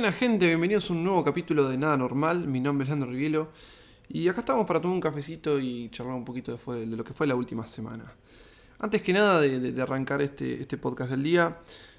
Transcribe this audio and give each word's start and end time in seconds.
Buena 0.00 0.16
gente, 0.16 0.46
bienvenidos 0.46 0.88
a 0.88 0.94
un 0.94 1.04
nuevo 1.04 1.22
capítulo 1.22 1.68
de 1.68 1.76
Nada 1.76 1.94
Normal. 1.94 2.48
Mi 2.48 2.58
nombre 2.58 2.84
es 2.84 2.88
Leandro 2.88 3.10
Rivielo 3.10 3.48
y 4.08 4.28
acá 4.28 4.40
estamos 4.40 4.66
para 4.66 4.80
tomar 4.80 4.94
un 4.94 5.00
cafecito 5.02 5.60
y 5.60 5.90
charlar 5.90 6.14
un 6.14 6.24
poquito 6.24 6.58
de, 6.72 6.86
lo 6.86 7.04
que 7.04 7.12
fue 7.12 7.26
la 7.26 7.34
última 7.34 7.66
semana. 7.66 8.10
Antes 8.78 9.02
que 9.02 9.12
nada 9.12 9.42
de, 9.42 9.82
arrancar 9.82 10.22
este, 10.22 10.58
este, 10.58 10.78
podcast 10.78 11.10
del 11.10 11.22
día, 11.22 11.58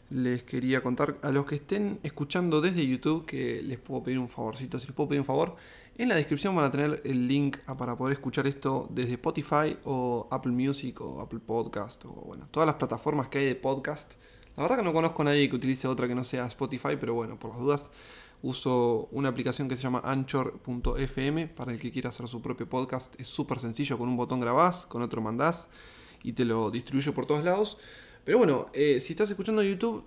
les 0.09 0.41
quería 0.41 0.81
contar 0.81 1.19
a 1.21 1.29
los 1.29 1.45
que 1.45 1.57
estén 1.57 1.99
escuchando 2.01 2.59
desde 2.59 2.87
YouTube 2.87 3.23
que 3.27 3.61
les 3.61 3.77
puedo 3.77 4.01
pedir 4.01 4.17
un 4.17 4.29
favorcito. 4.29 4.79
Si 4.79 4.87
les 4.87 4.95
puedo 4.95 5.09
pedir 5.09 5.19
un 5.19 5.27
favor, 5.27 5.55
en 5.95 6.09
la 6.09 6.15
descripción 6.15 6.55
van 6.55 6.65
a 6.65 6.71
tener 6.71 7.03
el 7.05 7.27
link 7.27 7.57
para 7.77 7.95
poder 7.95 8.13
escuchar 8.13 8.47
esto 8.47 8.87
desde 8.89 9.11
Spotify 9.11 9.77
o 9.83 10.27
Apple 10.31 10.53
Music 10.53 10.99
o 11.01 11.21
Apple 11.21 11.41
Podcast 11.45 12.03
o 12.05 12.13
bueno, 12.13 12.47
todas 12.49 12.65
las 12.65 12.77
plataformas 12.77 13.27
que 13.27 13.37
hay 13.37 13.45
de 13.45 13.55
podcast 13.55 14.15
la 14.57 14.63
verdad 14.63 14.77
que 14.77 14.83
no 14.83 14.93
conozco 14.93 15.21
a 15.21 15.25
nadie 15.25 15.49
que 15.49 15.55
utilice 15.55 15.87
otra 15.87 16.07
que 16.07 16.15
no 16.15 16.23
sea 16.23 16.45
Spotify, 16.47 16.97
pero 16.99 17.13
bueno, 17.13 17.39
por 17.39 17.51
las 17.51 17.59
dudas 17.59 17.91
uso 18.43 19.07
una 19.11 19.29
aplicación 19.29 19.67
que 19.67 19.75
se 19.75 19.83
llama 19.83 20.01
anchor.fm 20.03 21.47
para 21.47 21.71
el 21.71 21.79
que 21.79 21.91
quiera 21.91 22.09
hacer 22.09 22.27
su 22.27 22.41
propio 22.41 22.67
podcast. 22.67 23.13
Es 23.19 23.27
súper 23.27 23.59
sencillo, 23.59 23.97
con 23.97 24.09
un 24.09 24.17
botón 24.17 24.39
grabás, 24.39 24.85
con 24.85 25.01
otro 25.01 25.21
mandás 25.21 25.69
y 26.23 26.33
te 26.33 26.45
lo 26.45 26.71
distribuye 26.71 27.11
por 27.11 27.25
todos 27.25 27.43
lados. 27.43 27.77
Pero 28.23 28.37
bueno, 28.37 28.67
eh, 28.73 28.99
si 28.99 29.13
estás 29.13 29.29
escuchando 29.29 29.63
YouTube, 29.63 30.03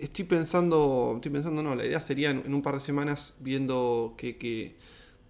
estoy 0.00 0.24
pensando, 0.24 1.12
estoy 1.16 1.30
pensando, 1.30 1.62
no, 1.62 1.74
la 1.74 1.84
idea 1.84 2.00
sería 2.00 2.30
en, 2.30 2.52
un 2.52 2.62
par 2.62 2.74
de 2.74 2.80
semanas 2.80 3.34
viendo 3.40 4.14
que, 4.16 4.76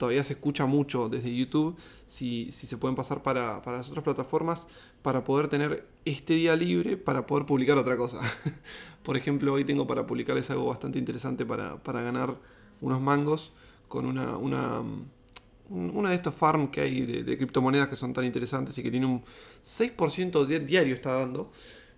todavía 0.04 0.22
se 0.22 0.34
escucha 0.34 0.66
mucho 0.66 1.08
desde 1.08 1.34
YouTube, 1.34 1.76
si, 2.06 2.50
se 2.50 2.76
pueden 2.76 2.94
pasar 2.94 3.22
para, 3.22 3.62
para 3.62 3.78
las 3.78 3.88
otras 3.88 4.04
plataformas, 4.04 4.66
para 5.00 5.24
poder 5.24 5.48
tener 5.48 5.86
este 6.04 6.34
día 6.34 6.54
libre 6.56 6.98
para 6.98 7.24
poder 7.26 7.46
publicar 7.46 7.78
otra 7.78 7.96
cosa. 7.96 8.20
Por 9.02 9.16
ejemplo, 9.16 9.54
hoy 9.54 9.64
tengo 9.64 9.86
para 9.86 10.06
publicarles 10.06 10.50
algo 10.50 10.66
bastante 10.66 10.98
interesante 10.98 11.46
para, 11.46 11.78
ganar 11.82 12.36
unos 12.82 13.00
mangos 13.00 13.54
con 13.88 14.04
una, 14.04 14.36
una, 14.36 14.82
una 15.70 16.10
de 16.10 16.16
estos 16.16 16.34
farms 16.34 16.68
que 16.68 16.82
hay 16.82 17.00
de, 17.00 17.36
criptomonedas 17.38 17.88
que 17.88 17.96
son 17.96 18.12
tan 18.12 18.26
interesantes 18.26 18.76
y 18.76 18.82
que 18.82 18.90
tiene 18.90 19.06
un 19.06 19.22
6% 19.62 20.46
diario 20.66 20.94
está 20.94 21.12
dando. 21.12 21.50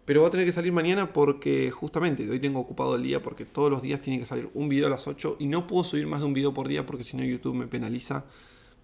Pero 0.07 0.23
va 0.23 0.29
a 0.29 0.31
tener 0.31 0.47
que 0.47 0.53
salir 0.53 0.73
mañana 0.73 1.13
porque 1.13 1.71
justamente 1.73 2.31
hoy 2.31 2.39
tengo 2.39 2.61
ocupado 2.61 2.95
el 2.95 3.03
día 3.03 3.21
porque 3.21 3.45
todos 3.45 3.71
los 3.71 3.83
días 3.83 4.01
tiene 4.01 4.21
que 4.21 4.25
salir 4.25 4.49
un 4.55 4.69
video 4.69 4.87
a 4.87 4.91
las 4.91 5.09
8 5.09 5.37
y 5.41 5.47
no 5.47 5.67
puedo 5.67 5.83
subir 5.83 6.07
más 6.07 6.21
de 6.21 6.27
un 6.27 6.33
video 6.33 6.55
por 6.55 6.69
día 6.69 6.87
porque 6.87 7.03
si 7.03 7.17
no 7.17 7.25
YouTube 7.25 7.57
me 7.57 7.67
penaliza 7.67 8.25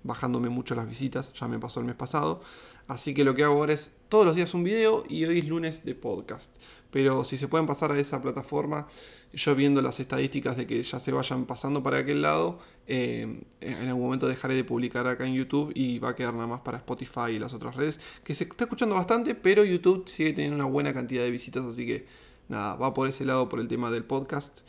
bajándome 0.04 0.48
mucho 0.48 0.74
las 0.74 0.88
visitas, 0.88 1.32
ya 1.34 1.48
me 1.48 1.58
pasó 1.58 1.80
el 1.80 1.86
mes 1.86 1.96
pasado. 1.96 2.42
Así 2.88 3.14
que 3.14 3.24
lo 3.24 3.34
que 3.34 3.44
hago 3.44 3.54
ahora 3.54 3.72
es 3.72 3.92
todos 4.08 4.26
los 4.26 4.34
días 4.34 4.54
un 4.54 4.64
video 4.64 5.04
y 5.08 5.24
hoy 5.24 5.38
es 5.38 5.46
lunes 5.46 5.84
de 5.84 5.94
podcast. 5.94 6.54
Pero 6.90 7.24
si 7.24 7.38
se 7.38 7.48
pueden 7.48 7.66
pasar 7.66 7.90
a 7.90 7.98
esa 7.98 8.20
plataforma, 8.20 8.86
yo 9.32 9.54
viendo 9.54 9.80
las 9.80 9.98
estadísticas 9.98 10.56
de 10.56 10.66
que 10.66 10.82
ya 10.82 11.00
se 11.00 11.10
vayan 11.10 11.46
pasando 11.46 11.82
para 11.82 11.98
aquel 11.98 12.20
lado, 12.20 12.58
eh, 12.86 13.40
en 13.60 13.88
algún 13.88 14.04
momento 14.04 14.28
dejaré 14.28 14.54
de 14.54 14.64
publicar 14.64 15.06
acá 15.06 15.26
en 15.26 15.34
YouTube 15.34 15.72
y 15.74 15.98
va 15.98 16.10
a 16.10 16.14
quedar 16.14 16.34
nada 16.34 16.46
más 16.46 16.60
para 16.60 16.78
Spotify 16.78 17.30
y 17.30 17.38
las 17.38 17.54
otras 17.54 17.76
redes, 17.76 17.98
que 18.24 18.34
se 18.34 18.44
está 18.44 18.64
escuchando 18.64 18.94
bastante, 18.94 19.34
pero 19.34 19.64
YouTube 19.64 20.06
sigue 20.06 20.32
teniendo 20.32 20.56
una 20.56 20.66
buena 20.66 20.92
cantidad 20.92 21.22
de 21.22 21.30
visitas, 21.30 21.64
así 21.64 21.86
que 21.86 22.06
nada, 22.48 22.76
va 22.76 22.92
por 22.92 23.08
ese 23.08 23.24
lado 23.24 23.48
por 23.48 23.60
el 23.60 23.68
tema 23.68 23.90
del 23.90 24.04
podcast. 24.04 24.60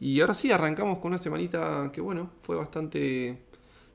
Y 0.00 0.20
ahora 0.20 0.34
sí, 0.34 0.52
arrancamos 0.52 0.98
con 0.98 1.08
una 1.08 1.18
semanita 1.18 1.90
que 1.92 2.02
bueno, 2.02 2.30
fue 2.42 2.56
bastante 2.56 3.38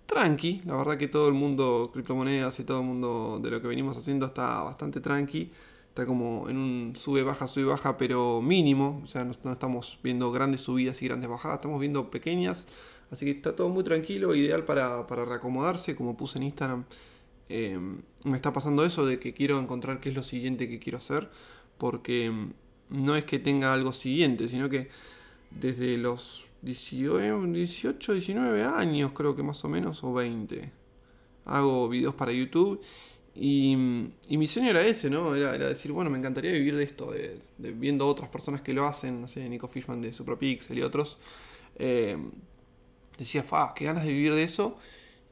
tranqui. 0.05 0.61
La 0.65 0.75
verdad 0.75 0.97
que 0.97 1.07
todo 1.07 1.27
el 1.27 1.33
mundo, 1.33 1.89
criptomonedas 1.93 2.59
y 2.59 2.63
todo 2.63 2.79
el 2.79 2.85
mundo 2.85 3.39
de 3.41 3.51
lo 3.51 3.61
que 3.61 3.67
venimos 3.67 3.97
haciendo 3.97 4.25
está 4.25 4.61
bastante 4.63 5.01
tranqui. 5.01 5.51
Está 5.89 6.05
como 6.05 6.49
en 6.49 6.57
un 6.57 6.93
sube, 6.95 7.23
baja, 7.23 7.47
sube, 7.47 7.65
baja, 7.65 7.97
pero 7.97 8.41
mínimo. 8.41 9.01
O 9.03 9.07
sea, 9.07 9.23
no, 9.23 9.51
estamos 9.51 9.99
viendo 10.03 10.31
grandes 10.31 10.61
subidas 10.61 11.01
y 11.01 11.05
grandes 11.07 11.29
bajadas, 11.29 11.57
estamos 11.57 11.79
viendo 11.79 12.11
pequeñas. 12.11 12.67
Así 13.11 13.25
que 13.25 13.31
está 13.31 13.55
todo 13.55 13.69
muy 13.69 13.83
tranquilo, 13.83 14.35
ideal 14.35 14.65
para, 14.65 15.07
para 15.07 15.25
reacomodarse. 15.25 15.95
Como 15.95 16.17
puse 16.17 16.37
en 16.37 16.43
Instagram, 16.45 16.85
eh, 17.49 17.79
me 18.23 18.35
está 18.35 18.51
pasando 18.51 18.83
eso 18.83 19.05
de 19.05 19.19
que 19.19 19.33
quiero 19.33 19.59
encontrar 19.59 19.99
qué 19.99 20.09
es 20.09 20.15
lo 20.15 20.23
siguiente 20.23 20.67
que 20.69 20.79
quiero 20.79 20.97
hacer. 20.97 21.29
Porque 21.77 22.31
no 22.89 23.15
es 23.15 23.25
que 23.25 23.39
tenga 23.39 23.73
algo 23.73 23.93
siguiente, 23.93 24.47
sino 24.47 24.69
que 24.69 24.89
desde 25.51 25.97
los 25.97 26.47
18, 26.65 28.13
19 28.13 28.63
años, 28.63 29.11
creo 29.11 29.35
que 29.35 29.43
más 29.43 29.63
o 29.63 29.69
menos, 29.69 30.03
o 30.03 30.13
20. 30.13 30.71
Hago 31.45 31.87
videos 31.87 32.15
para 32.15 32.31
YouTube 32.31 32.81
y, 33.35 33.75
mi 33.75 34.47
sueño 34.47 34.69
era 34.69 34.85
ese, 34.85 35.09
¿no? 35.09 35.35
Era, 35.35 35.51
decir, 35.57 35.91
bueno, 35.91 36.09
me 36.09 36.17
encantaría 36.17 36.51
vivir 36.51 36.75
de 36.77 36.83
esto, 36.83 37.11
de, 37.11 37.39
viendo 37.57 38.07
otras 38.07 38.29
personas 38.29 38.61
que 38.61 38.73
lo 38.73 38.85
hacen, 38.85 39.21
no 39.21 39.27
sé, 39.27 39.47
Nico 39.49 39.67
Fishman 39.67 40.01
de 40.01 40.13
SuperPixel 40.13 40.77
y 40.77 40.81
otros. 40.81 41.17
Eh, 41.77 42.17
decía, 43.17 43.43
fa, 43.43 43.73
qué 43.75 43.85
ganas 43.85 44.05
de 44.05 44.13
vivir 44.13 44.33
de 44.33 44.43
eso. 44.43 44.77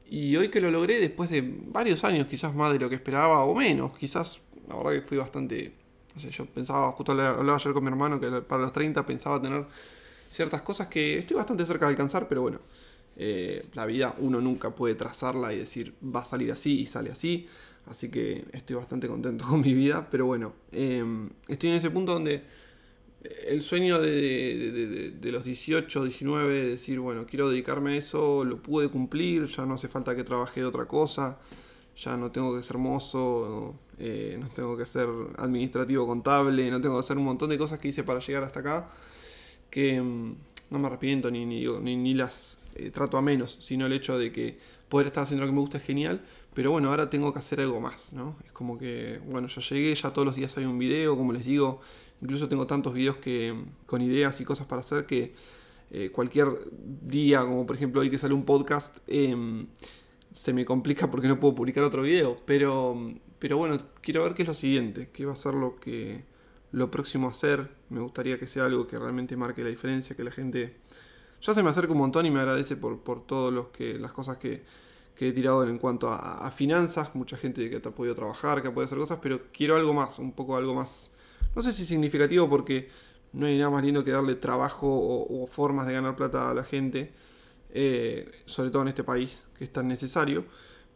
Y 0.06 0.36
hoy 0.36 0.50
que 0.50 0.60
lo 0.60 0.70
logré, 0.70 1.00
después 1.00 1.30
de 1.30 1.42
varios 1.42 2.04
años, 2.04 2.26
quizás 2.26 2.54
más 2.54 2.72
de 2.72 2.78
lo 2.78 2.90
que 2.90 2.96
esperaba 2.96 3.42
o 3.44 3.54
menos, 3.54 3.96
quizás, 3.96 4.42
la 4.68 4.76
verdad 4.76 4.92
que 4.92 5.02
fui 5.02 5.16
bastante. 5.16 5.72
No 6.14 6.20
sé, 6.20 6.30
yo 6.30 6.46
pensaba, 6.46 6.92
justo 6.92 7.12
hablaba 7.12 7.56
ayer 7.56 7.72
con 7.72 7.82
mi 7.82 7.88
hermano, 7.88 8.20
que 8.20 8.30
para 8.42 8.62
los 8.62 8.72
30 8.72 9.04
pensaba 9.06 9.40
tener 9.40 9.64
ciertas 10.28 10.62
cosas 10.62 10.88
que 10.88 11.18
estoy 11.18 11.36
bastante 11.36 11.64
cerca 11.66 11.86
de 11.86 11.90
alcanzar, 11.90 12.28
pero 12.28 12.42
bueno, 12.42 12.58
eh, 13.16 13.64
la 13.74 13.86
vida 13.86 14.14
uno 14.18 14.40
nunca 14.40 14.74
puede 14.74 14.94
trazarla 14.94 15.52
y 15.52 15.58
decir 15.58 15.94
va 16.04 16.20
a 16.20 16.24
salir 16.24 16.50
así 16.50 16.80
y 16.80 16.86
sale 16.86 17.10
así. 17.10 17.46
Así 17.86 18.10
que 18.10 18.44
estoy 18.52 18.76
bastante 18.76 19.08
contento 19.08 19.44
con 19.48 19.60
mi 19.60 19.74
vida, 19.74 20.08
pero 20.10 20.26
bueno, 20.26 20.54
em, 20.72 21.30
estoy 21.48 21.70
en 21.70 21.76
ese 21.76 21.90
punto 21.90 22.12
donde 22.12 22.42
el 23.46 23.62
sueño 23.62 24.00
de, 24.00 25.16
los 25.22 25.44
18, 25.44 26.04
19, 26.04 26.54
de 26.54 26.68
decir, 26.68 27.00
bueno, 27.00 27.24
quiero 27.26 27.48
dedicarme 27.48 27.94
a 27.94 27.96
eso, 27.96 28.44
lo 28.44 28.62
pude 28.62 28.88
cumplir, 28.88 29.46
ya 29.46 29.64
no 29.64 29.74
hace 29.74 29.88
falta 29.88 30.14
que 30.14 30.24
trabaje 30.24 30.60
de 30.60 30.66
otra 30.66 30.86
cosa, 30.86 31.38
ya 31.96 32.16
no 32.16 32.30
tengo 32.32 32.54
que 32.54 32.62
ser 32.62 32.76
mozo, 32.76 33.76
eh, 33.98 34.36
no 34.38 34.48
tengo 34.50 34.76
que 34.76 34.84
ser 34.84 35.08
administrativo 35.38 36.06
contable, 36.06 36.70
no 36.70 36.80
tengo 36.80 36.96
que 36.96 37.00
hacer 37.00 37.16
un 37.16 37.24
montón 37.24 37.50
de 37.50 37.56
cosas 37.56 37.78
que 37.78 37.88
hice 37.88 38.02
para 38.02 38.20
llegar 38.20 38.44
hasta 38.44 38.60
acá 38.60 38.90
que 39.74 40.00
mm, 40.00 40.36
no 40.70 40.78
me 40.78 40.86
arrepiento 40.86 41.32
ni, 41.32 41.44
ni, 41.44 41.96
ni, 41.96 42.14
las 42.14 42.60
eh, 42.76 42.90
trato 42.90 43.18
a 43.18 43.22
menos, 43.22 43.56
sino 43.58 43.86
el 43.86 43.92
hecho 43.92 44.16
de 44.16 44.30
que 44.30 44.56
poder 44.88 45.08
estar 45.08 45.24
haciendo 45.24 45.44
lo 45.44 45.50
que 45.50 45.54
me 45.54 45.60
gusta 45.60 45.78
es 45.78 45.84
genial, 45.84 46.24
pero 46.54 46.70
bueno, 46.70 46.90
ahora 46.90 47.10
tengo 47.10 47.32
que 47.32 47.40
hacer 47.40 47.60
algo 47.60 47.80
más, 47.80 48.12
¿no? 48.12 48.36
Es 48.46 48.52
como 48.52 48.78
que, 48.78 49.20
bueno, 49.26 49.48
ya 49.48 49.60
llegué, 49.60 49.92
ya 49.92 50.12
todos 50.12 50.26
los 50.26 50.36
días 50.36 50.56
hay 50.56 50.64
un 50.64 50.78
video, 50.78 51.16
como 51.16 51.32
les 51.32 51.44
digo, 51.44 51.80
incluso 52.22 52.48
tengo 52.48 52.68
tantos 52.68 52.94
videos 52.94 53.16
que, 53.16 53.52
con 53.86 54.00
ideas 54.00 54.40
y 54.40 54.44
cosas 54.44 54.68
para 54.68 54.80
hacer 54.80 55.06
que 55.06 55.34
eh, 55.90 56.10
cualquier 56.10 56.46
día, 57.02 57.40
como 57.40 57.66
por 57.66 57.74
ejemplo 57.74 58.00
hoy 58.00 58.10
que 58.10 58.18
sale 58.18 58.32
un 58.32 58.44
podcast, 58.44 58.98
em, 59.08 59.66
se 60.30 60.52
me 60.52 60.64
complica 60.64 61.10
porque 61.10 61.26
no 61.26 61.40
puedo 61.40 61.56
publicar 61.56 61.82
otro 61.82 62.02
video, 62.02 62.36
pero, 62.46 63.12
pero 63.40 63.56
bueno, 63.56 63.76
quiero 64.00 64.22
ver 64.22 64.34
qué 64.34 64.42
es 64.42 64.48
lo 64.48 64.54
siguiente, 64.54 65.10
qué 65.12 65.26
va 65.26 65.32
a 65.32 65.36
ser 65.36 65.54
lo 65.54 65.74
que 65.80 66.22
lo 66.74 66.90
próximo 66.90 67.28
a 67.28 67.30
hacer. 67.30 67.70
Me 67.88 68.00
gustaría 68.00 68.38
que 68.38 68.46
sea 68.46 68.64
algo 68.64 68.86
que 68.86 68.98
realmente 68.98 69.36
marque 69.36 69.62
la 69.62 69.70
diferencia, 69.70 70.16
que 70.16 70.24
la 70.24 70.32
gente 70.32 70.76
ya 71.40 71.54
se 71.54 71.62
me 71.62 71.70
acerca 71.70 71.92
un 71.92 71.98
montón 71.98 72.26
y 72.26 72.30
me 72.30 72.40
agradece 72.40 72.76
por, 72.76 73.00
por 73.00 73.24
todas 73.26 73.66
que, 73.66 73.98
las 73.98 74.12
cosas 74.12 74.38
que, 74.38 74.62
he 75.20 75.32
tirado 75.32 75.62
en 75.62 75.78
cuanto 75.78 76.08
a, 76.10 76.50
finanzas. 76.50 77.14
Mucha 77.14 77.36
gente 77.36 77.70
que 77.70 77.76
ha 77.76 77.90
podido 77.92 78.14
trabajar, 78.14 78.60
que 78.60 78.68
ha 78.68 78.74
podido 78.74 78.86
hacer 78.86 78.98
cosas, 78.98 79.18
pero 79.22 79.42
quiero 79.52 79.76
algo 79.76 79.94
más, 79.94 80.18
un 80.18 80.32
poco 80.32 80.56
algo 80.56 80.74
más, 80.74 81.12
no 81.54 81.62
sé 81.62 81.72
si 81.72 81.86
significativo 81.86 82.48
porque 82.50 82.88
no 83.32 83.46
hay 83.46 83.56
nada 83.56 83.70
más 83.70 83.84
lindo 83.84 84.02
que 84.02 84.10
darle 84.10 84.34
trabajo 84.34 84.88
o, 84.88 85.46
formas 85.46 85.86
de 85.86 85.92
ganar 85.92 86.16
plata 86.16 86.50
a 86.50 86.54
la 86.54 86.64
gente, 86.64 87.12
eh, 87.70 88.30
sobre 88.46 88.70
todo 88.70 88.82
en 88.82 88.88
este 88.88 89.04
país 89.04 89.46
que 89.56 89.64
es 89.64 89.72
tan 89.72 89.86
necesario. 89.86 90.44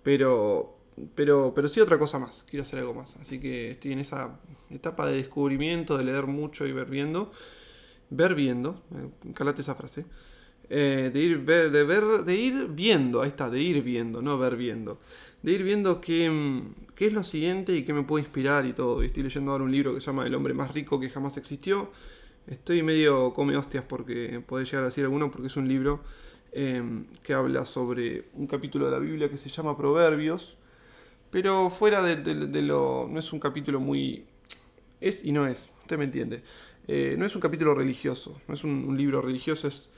Pero, 0.03 0.78
pero, 1.15 1.53
pero 1.55 1.69
sí 1.69 1.81
otra 1.81 1.99
cosa 1.99 2.19
más, 2.19 2.45
quiero 2.49 2.63
hacer 2.63 2.79
algo 2.81 2.95
más. 2.95 3.17
Así 3.17 3.41
que 3.41 3.73
estoy 3.73 3.93
en 3.93 4.01
esa 4.01 4.41
etapa 4.71 5.07
de 5.07 5.17
descubrimiento, 5.17 5.97
de 5.97 6.05
leer 6.05 6.27
mucho 6.27 6.67
y 6.67 6.73
ver 6.73 6.89
viendo. 6.89 7.33
Ver 8.11 8.35
viendo, 8.35 8.83
calate 9.35 9.61
esa 9.61 9.75
frase. 9.75 10.07
Eh, 10.71 11.11
de, 11.13 11.21
ir 11.21 11.39
ver, 11.39 11.71
de, 11.71 11.85
ver, 11.85 12.25
de 12.25 12.35
ir 12.35 12.69
viendo, 12.69 13.23
ahí 13.23 13.29
está, 13.29 13.49
de 13.49 13.61
ir 13.61 13.83
viendo, 13.83 14.21
no 14.23 14.39
ver 14.39 14.57
viendo. 14.57 14.99
De 15.43 15.53
ir 15.53 15.63
viendo 15.63 16.01
qué, 16.01 16.63
qué 16.95 17.07
es 17.07 17.13
lo 17.13 17.23
siguiente 17.23 17.75
y 17.75 17.85
qué 17.85 17.93
me 17.93 18.03
puede 18.03 18.25
inspirar 18.25 18.67
y 18.67 18.73
todo. 18.73 19.03
Y 19.03 19.07
estoy 19.07 19.23
leyendo 19.23 19.53
ahora 19.53 19.65
un 19.65 19.73
libro 19.73 19.95
que 19.95 20.01
se 20.01 20.07
llama 20.07 20.27
El 20.27 20.35
hombre 20.35 20.55
más 20.55 20.73
rico 20.73 21.01
que 21.01 21.11
jamás 21.11 21.37
existió. 21.37 21.91
Estoy 22.47 22.83
medio 22.83 23.35
come 23.35 23.57
hostias 23.57 23.85
porque 23.85 24.43
puede 24.47 24.65
llegar 24.65 24.83
a 24.83 24.87
decir 24.87 25.05
alguno 25.05 25.31
porque 25.31 25.49
es 25.49 25.57
un 25.57 25.69
libro 25.69 26.01
eh, 26.53 26.83
que 27.23 27.35
habla 27.35 27.67
sobre 27.67 28.25
un 28.35 28.47
capítulo 28.47 28.87
de 28.87 28.93
la 28.93 28.99
Biblia 28.99 29.29
que 29.29 29.37
se 29.37 29.51
llama 29.51 29.77
Proverbios 29.77 30.57
pero 31.31 31.71
fuera 31.71 32.03
de, 32.03 32.63
lo... 32.63 33.09
No 33.11 33.19
es 33.19 33.33
un 33.33 33.41
capítulo 33.41 33.81
muy... 33.81 34.25
Es 35.01 35.25
y 35.25 35.33
no 35.33 35.47
es, 35.47 35.71
usted 35.81 35.99
me 35.99 36.05
entiende. 36.05 36.43
Eh, 36.87 37.17
no 37.19 37.27
es 37.27 37.35
un 37.35 37.41
capítulo 37.41 37.75
religioso, 37.75 38.41
no 38.49 38.55
es 38.55 38.65
un, 38.65 38.97
libro 38.97 39.21
religioso, 39.21 39.69
es, 39.69 39.91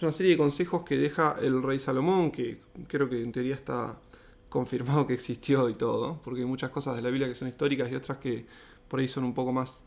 una 0.00 0.12
serie 0.12 0.32
de 0.32 0.38
consejos 0.38 0.82
que 0.82 0.96
deja 0.96 1.36
el 1.40 1.62
rey 1.62 1.78
Salomón, 1.78 2.30
que 2.30 2.60
creo 2.86 3.08
que 3.08 3.22
en 3.22 3.32
teoría 3.32 3.54
está 3.54 4.00
confirmado 4.48 5.06
que 5.06 5.14
existió 5.14 5.68
y 5.68 5.74
todo, 5.74 6.20
porque 6.24 6.40
hay 6.40 6.46
muchas 6.46 6.70
cosas 6.70 6.96
de 6.96 7.02
la 7.02 7.10
Biblia 7.10 7.28
que 7.28 7.34
son 7.34 7.48
históricas 7.48 7.90
y 7.92 7.94
otras 7.94 8.18
que 8.18 8.46
por 8.88 9.00
ahí 9.00 9.08
son 9.08 9.24
un 9.24 9.34
poco 9.34 9.52
más, 9.52 9.84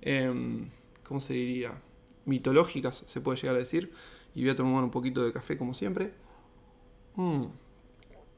em, 0.00 0.68
¿cómo 1.04 1.20
se 1.20 1.34
diría? 1.34 1.80
Mitológicas, 2.24 3.04
se 3.06 3.20
puede 3.20 3.38
llegar 3.40 3.56
a 3.56 3.58
decir. 3.58 3.92
y 4.34 4.40
voy 4.42 4.50
a 4.50 4.56
tomar 4.56 4.82
un 4.82 4.90
poquito 4.90 5.22
de 5.24 5.32
café 5.32 5.56
como 5.56 5.74
siempre. 5.74 6.12
Mmm, 7.14 7.44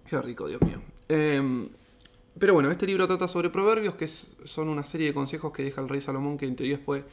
qué 0.06 0.20
rico, 0.20 0.46
Dios 0.46 0.60
mío. 0.60 0.82
Em, 1.08 1.70
pero 2.38 2.54
bueno, 2.54 2.70
este 2.70 2.86
libro 2.86 3.06
trata 3.06 3.28
sobre 3.28 3.50
proverbios, 3.50 3.94
que 3.94 4.08
son 4.08 4.68
una 4.68 4.84
serie 4.84 5.08
de 5.08 5.14
consejos 5.14 5.52
que 5.52 5.62
deja 5.62 5.80
el 5.80 5.88
rey 5.88 6.00
Salomón, 6.00 6.36
que 6.36 6.46
en 6.46 6.56
teoría 6.56 6.78
fue, 6.78 7.04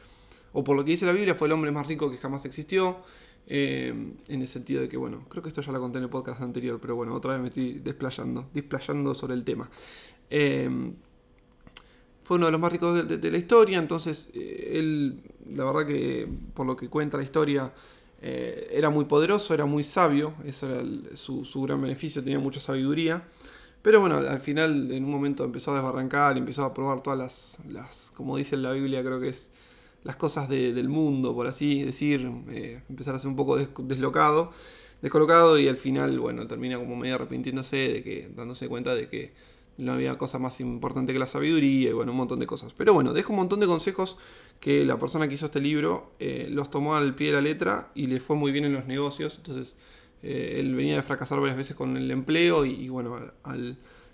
o 0.54 0.64
por 0.64 0.76
lo 0.76 0.84
que 0.84 0.92
dice 0.92 1.06
la 1.06 1.14
Biblia, 1.14 1.36
fue 1.36 1.48
el 1.48 1.52
hombre 1.54 1.72
más 1.72 1.88
rico 1.88 2.10
que 2.12 2.18
jamás 2.18 2.46
existió. 2.46 2.98
Em, 3.46 4.14
en 4.30 4.42
el 4.42 4.48
sentido 4.48 4.82
de 4.82 4.88
que, 4.88 4.96
bueno, 4.96 5.26
creo 5.28 5.44
que 5.44 5.50
esto 5.50 5.62
ya 5.62 5.74
lo 5.74 5.80
conté 5.82 5.98
en 5.98 6.06
el 6.06 6.10
podcast 6.10 6.42
anterior, 6.42 6.80
pero 6.80 6.96
bueno, 6.96 7.14
otra 7.14 7.34
vez 7.34 7.42
me 7.42 7.48
estoy 7.50 7.74
desplayando, 7.74 8.50
desplayando 8.54 9.14
sobre 9.14 9.34
el 9.34 9.44
tema. 9.44 9.70
Em, 10.30 10.94
fue 12.24 12.38
uno 12.38 12.46
de 12.46 12.54
los 12.54 12.62
más 12.62 12.72
ricos 12.72 13.06
de, 13.06 13.32
la 13.32 13.38
historia, 13.38 13.80
entonces 13.80 14.30
eh, 14.34 14.72
él, 14.76 15.22
la 15.54 15.66
verdad 15.66 15.86
que 15.86 16.28
por 16.54 16.66
lo 16.66 16.76
que 16.78 16.88
cuenta 16.88 17.18
la 17.18 17.24
historia, 17.24 17.74
eh, 18.22 18.70
era 18.72 18.90
muy 18.90 19.04
poderoso, 19.04 19.54
era 19.54 19.66
muy 19.66 19.84
sabio, 19.84 20.36
ese 20.46 20.66
era 20.66 20.84
su, 21.16 21.62
gran 21.64 21.82
beneficio, 21.82 22.24
tenía 22.24 22.40
mucha 22.40 22.62
sabiduría. 22.62 23.28
Pero 23.84 24.00
bueno, 24.00 24.18
al 24.18 24.40
final 24.40 24.92
en 24.92 25.04
un 25.04 25.12
momento 25.12 25.44
empezó 25.44 25.72
a 25.72 25.76
desbarrancar, 25.76 26.38
empezó 26.38 26.64
a 26.64 26.74
probar 26.74 27.04
todas 27.04 27.20
las, 27.20 27.58
las 27.70 28.12
como 28.16 28.38
dice 28.38 28.56
en 28.56 28.64
la 28.64 28.72
Biblia, 28.72 29.04
creo 29.04 29.20
que 29.20 29.28
es 29.28 29.52
las 30.04 30.16
cosas 30.16 30.50
del 30.50 30.88
mundo, 30.90 31.36
por 31.36 31.48
así 31.48 31.84
decir, 31.84 32.30
eh, 32.50 32.82
empezar 32.90 33.14
a 33.14 33.20
ser 33.20 33.30
un 33.30 33.36
poco 33.36 33.58
deslocado, 33.58 34.52
descolocado 35.02 35.60
y 35.60 35.68
al 35.68 35.78
final, 35.78 36.18
bueno, 36.20 36.48
termina 36.48 36.78
como 36.78 36.96
medio 36.96 37.16
arrepintiéndose 37.16 37.76
de 37.76 38.04
que, 38.04 38.32
dándose 38.34 38.70
cuenta 38.70 38.96
de 38.96 39.10
que 39.10 39.34
no 39.78 39.94
había 39.94 40.18
cosa 40.18 40.40
más 40.40 40.62
importante 40.62 41.14
que 41.14 41.20
la 41.20 41.28
sabiduría 41.28 41.90
y 41.90 41.94
bueno, 41.94 42.12
un 42.14 42.18
montón 42.20 42.40
de 42.40 42.48
cosas. 42.48 42.74
Pero 42.74 42.94
bueno, 42.94 43.12
dejo 43.12 43.34
un 43.34 43.40
montón 43.40 43.60
de 43.60 43.68
consejos 43.68 44.18
que 44.62 44.86
la 44.86 44.98
persona 44.98 45.28
que 45.28 45.36
hizo 45.36 45.48
este 45.48 45.60
libro 45.60 46.14
eh, 46.20 46.48
los 46.50 46.70
tomó 46.70 46.96
al 46.96 47.16
pie 47.16 47.28
de 47.28 47.34
la 47.34 47.42
letra 47.42 47.92
y 47.96 48.08
le 48.08 48.20
fue 48.20 48.36
muy 48.36 48.52
bien 48.54 48.66
en 48.66 48.74
los 48.74 48.86
negocios. 48.86 49.36
Entonces, 49.38 49.76
eh, 50.24 50.60
él 50.60 50.74
venía 50.74 50.96
de 50.96 51.02
fracasar 51.02 51.40
varias 51.40 51.58
veces 51.58 51.76
con 51.76 51.98
el 51.98 52.10
empleo 52.10 52.66
y, 52.66 52.88
bueno, 52.88 53.20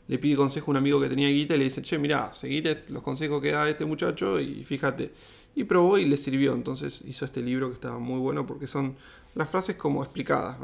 le 0.08 0.18
pide 0.18 0.36
consejo 0.36 0.72
a 0.72 0.74
un 0.74 0.78
amigo 0.78 1.00
que 1.00 1.08
tenía 1.08 1.30
guita 1.30 1.54
y 1.54 1.60
le 1.60 1.66
dice, 1.66 1.84
che, 1.84 2.00
mira, 2.00 2.34
seguite 2.34 2.84
los 2.90 3.04
consejos 3.04 3.40
que 3.40 3.52
da 3.52 3.70
este 3.70 3.86
muchacho 3.86 4.40
y 4.40 4.64
fíjate. 4.64 5.12
Y 5.56 5.66
probó 5.66 6.00
y 6.00 6.06
le 6.06 6.18
sirvió. 6.18 6.54
Entonces 6.54 7.04
hizo 7.06 7.26
este 7.26 7.42
libro 7.42 7.68
que 7.68 7.76
estaba 7.76 8.00
muy 8.00 8.20
bueno 8.20 8.46
porque 8.48 8.66
son 8.66 8.96
las 9.36 9.50
frases 9.50 9.76
como 9.76 10.04
explicadas. 10.04 10.58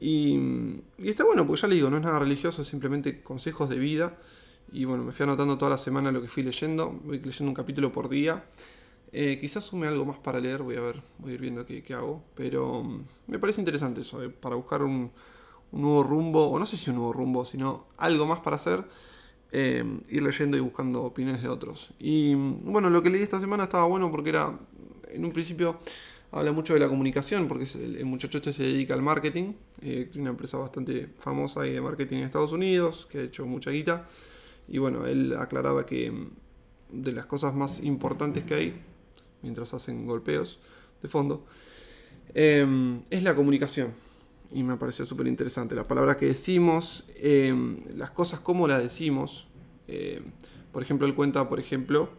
Y, 0.00 0.38
está 0.98 1.24
bueno, 1.24 1.46
porque 1.46 1.60
ya 1.60 1.68
le 1.68 1.74
digo, 1.74 1.90
no 1.90 1.98
es 1.98 2.02
nada 2.02 2.18
religioso, 2.18 2.62
es 2.62 2.68
simplemente 2.68 3.22
consejos 3.22 3.68
de 3.68 3.78
vida. 3.78 4.18
Y 4.72 4.86
bueno, 4.86 5.04
me 5.04 5.12
fui 5.12 5.24
anotando 5.24 5.58
toda 5.58 5.72
la 5.72 5.78
semana 5.78 6.10
lo 6.10 6.22
que 6.22 6.28
fui 6.28 6.42
leyendo. 6.42 6.98
Voy 7.04 7.18
leyendo 7.18 7.50
un 7.50 7.54
capítulo 7.54 7.92
por 7.92 8.08
día. 8.08 8.42
Eh, 9.14 9.38
quizás 9.38 9.64
sume 9.64 9.86
algo 9.86 10.06
más 10.06 10.18
para 10.18 10.40
leer, 10.40 10.62
voy 10.62 10.76
a 10.76 10.80
ver, 10.80 11.02
voy 11.18 11.32
a 11.32 11.34
ir 11.34 11.40
viendo 11.40 11.66
qué, 11.66 11.84
hago. 11.94 12.24
Pero 12.34 12.82
mm, 12.82 13.04
me 13.26 13.38
parece 13.38 13.60
interesante 13.60 14.00
eso, 14.00 14.22
eh, 14.22 14.30
para 14.30 14.56
buscar 14.56 14.82
un, 14.82 15.10
nuevo 15.72 16.02
rumbo, 16.02 16.50
o 16.50 16.58
no 16.58 16.66
sé 16.66 16.76
si 16.76 16.90
un 16.90 16.96
nuevo 16.96 17.12
rumbo, 17.12 17.44
sino 17.44 17.86
algo 17.98 18.26
más 18.26 18.40
para 18.40 18.56
hacer. 18.56 18.84
Eh, 19.54 19.84
ir 20.08 20.22
leyendo 20.22 20.56
y 20.56 20.60
buscando 20.60 21.02
opiniones 21.02 21.42
de 21.42 21.48
otros. 21.48 21.90
Y 21.98 22.34
mm, 22.34 22.72
bueno, 22.72 22.88
lo 22.88 23.02
que 23.02 23.10
leí 23.10 23.22
esta 23.22 23.38
semana 23.38 23.64
estaba 23.64 23.84
bueno 23.84 24.10
porque 24.10 24.30
era, 24.30 24.58
en 25.08 25.24
un 25.24 25.32
principio, 25.32 25.78
habla 26.30 26.52
mucho 26.52 26.72
de 26.72 26.80
la 26.80 26.88
comunicación, 26.88 27.48
porque 27.48 27.66
el, 27.74 28.06
muchacho 28.06 28.38
este 28.38 28.52
se 28.54 28.62
dedica 28.62 28.94
al 28.94 29.02
marketing, 29.02 29.52
tiene 29.78 30.08
una 30.16 30.30
empresa 30.30 30.56
bastante 30.56 31.08
famosa 31.18 31.62
de 31.62 31.80
marketing 31.82 32.18
en 32.18 32.24
Estados 32.24 32.52
Unidos, 32.52 33.06
que 33.10 33.18
ha 33.18 33.22
hecho 33.24 33.44
mucha 33.44 33.70
guita, 33.70 34.08
y 34.68 34.78
bueno, 34.78 35.04
él 35.06 35.36
aclaraba 35.38 35.84
que 35.84 36.10
mm, 36.10 36.30
de 36.92 37.12
las 37.12 37.26
cosas 37.26 37.54
más 37.54 37.80
importantes 37.82 38.44
que 38.44 38.54
hay, 38.54 38.82
mientras 39.42 39.74
hacen 39.74 40.06
golpeos 40.06 40.58
de 41.02 41.08
fondo, 41.08 41.44
em, 42.34 43.02
es 43.10 43.22
la 43.22 43.34
comunicación. 43.34 43.92
Y 44.52 44.62
me 44.62 44.76
pareció 44.76 45.06
súper 45.06 45.26
interesante. 45.26 45.74
Las 45.74 45.86
palabras 45.86 46.16
que 46.16 46.26
decimos, 46.26 47.04
em, 47.16 47.78
las 47.96 48.10
cosas 48.10 48.40
como 48.40 48.68
las 48.68 48.82
decimos. 48.82 49.46
Em, 49.88 50.24
por 50.72 50.82
ejemplo, 50.82 51.06
él 51.06 51.14
cuenta, 51.14 51.48
por 51.48 51.58
ejemplo, 51.58 52.10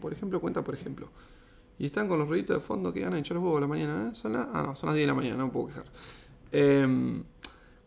por 0.00 0.12
ejemplo, 0.12 0.40
cuenta, 0.40 0.62
por 0.62 0.74
ejemplo, 0.74 1.08
y 1.78 1.86
están 1.86 2.08
con 2.08 2.18
los 2.18 2.28
ruiditos 2.28 2.56
de 2.56 2.60
fondo 2.60 2.92
que 2.92 3.00
ganan 3.00 3.20
echar 3.20 3.36
los 3.36 3.44
huevos 3.44 3.58
a 3.58 3.60
la 3.62 3.66
mañana. 3.66 4.10
¿eh? 4.10 4.14
Son 4.14 4.32
las, 4.32 4.46
ah, 4.52 4.62
no, 4.66 4.76
son 4.76 4.88
las 4.88 4.94
10 4.94 5.04
de 5.04 5.06
la 5.06 5.14
mañana, 5.14 5.36
no 5.36 5.46
me 5.46 5.52
puedo 5.52 5.68
quejar. 5.68 5.86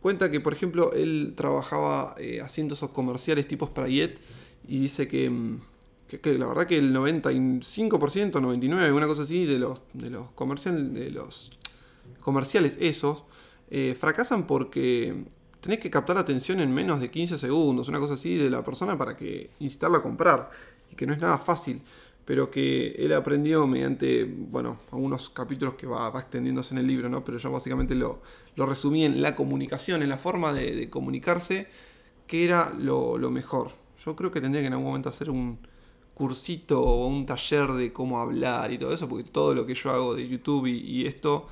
Cuenta 0.01 0.31
que, 0.31 0.39
por 0.39 0.51
ejemplo, 0.51 0.93
él 0.93 1.33
trabajaba 1.35 2.15
eh, 2.17 2.41
haciendo 2.41 2.73
esos 2.73 2.89
comerciales 2.89 3.47
tipos 3.47 3.69
para 3.69 3.87
Yet 3.87 4.17
y 4.67 4.79
dice 4.79 5.07
em, 5.11 5.59
que, 6.19 6.37
la 6.37 6.47
verdad 6.47 6.67
que 6.67 6.77
el 6.77 6.93
95%, 6.93 8.31
99%, 8.31 8.93
una 8.93 9.07
cosa 9.07 9.23
así, 9.23 9.45
de 9.45 9.59
los, 9.59 9.79
de 9.93 10.09
los, 10.09 10.31
comercial, 10.31 10.93
de 10.93 11.11
los 11.11 11.51
comerciales 12.19 12.77
esos, 12.81 13.23
eh, 13.69 13.95
fracasan 13.97 14.45
porque 14.47 15.23
tenés 15.61 15.79
que 15.79 15.89
captar 15.89 16.15
la 16.15 16.23
atención 16.23 16.59
en 16.59 16.73
menos 16.73 16.99
de 16.99 17.09
15 17.09 17.37
segundos, 17.37 17.87
una 17.87 17.99
cosa 17.99 18.15
así, 18.15 18.35
de 18.35 18.49
la 18.49 18.63
persona 18.63 18.97
para 18.97 19.15
que 19.15 19.51
incitarla 19.59 19.99
a 19.99 20.01
comprar. 20.01 20.49
Y 20.91 20.95
que 20.95 21.07
no 21.07 21.13
es 21.13 21.21
nada 21.21 21.37
fácil 21.37 21.81
pero 22.25 22.51
que 22.51 22.95
él 22.97 23.13
aprendió 23.13 23.67
mediante, 23.67 24.23
bueno, 24.23 24.77
algunos 24.91 25.29
capítulos 25.29 25.75
que 25.75 25.87
va, 25.87 26.07
extendiéndose 26.09 26.73
en 26.73 26.79
el 26.79 26.87
libro, 26.87 27.09
¿no? 27.09 27.25
Pero 27.25 27.37
yo 27.37 27.51
básicamente 27.51 27.95
lo, 27.95 28.21
resumí 28.55 29.03
en 29.05 29.21
la 29.21 29.35
comunicación, 29.35 30.03
en 30.03 30.09
la 30.09 30.17
forma 30.17 30.53
de, 30.53 30.89
comunicarse, 30.89 31.67
que 32.27 32.45
era 32.45 32.73
lo, 32.77 33.17
mejor. 33.31 33.71
Yo 34.05 34.15
creo 34.15 34.31
que 34.31 34.39
tendría 34.39 34.61
que 34.61 34.67
en 34.67 34.73
algún 34.73 34.87
momento 34.87 35.09
hacer 35.09 35.29
un 35.29 35.59
cursito 36.21 36.79
o 36.79 37.07
un 37.07 37.25
taller 37.25 37.71
de 37.71 37.91
cómo 37.91 38.19
hablar 38.19 38.71
y 38.71 38.77
todo 38.77 38.93
eso, 38.93 39.09
porque 39.09 39.23
todo 39.23 39.55
lo 39.55 39.65
que 39.65 39.73
yo 39.73 39.89
hago 39.89 40.13
de 40.13 40.27
YouTube 40.27 40.67
y, 40.67 41.07
esto 41.07 41.47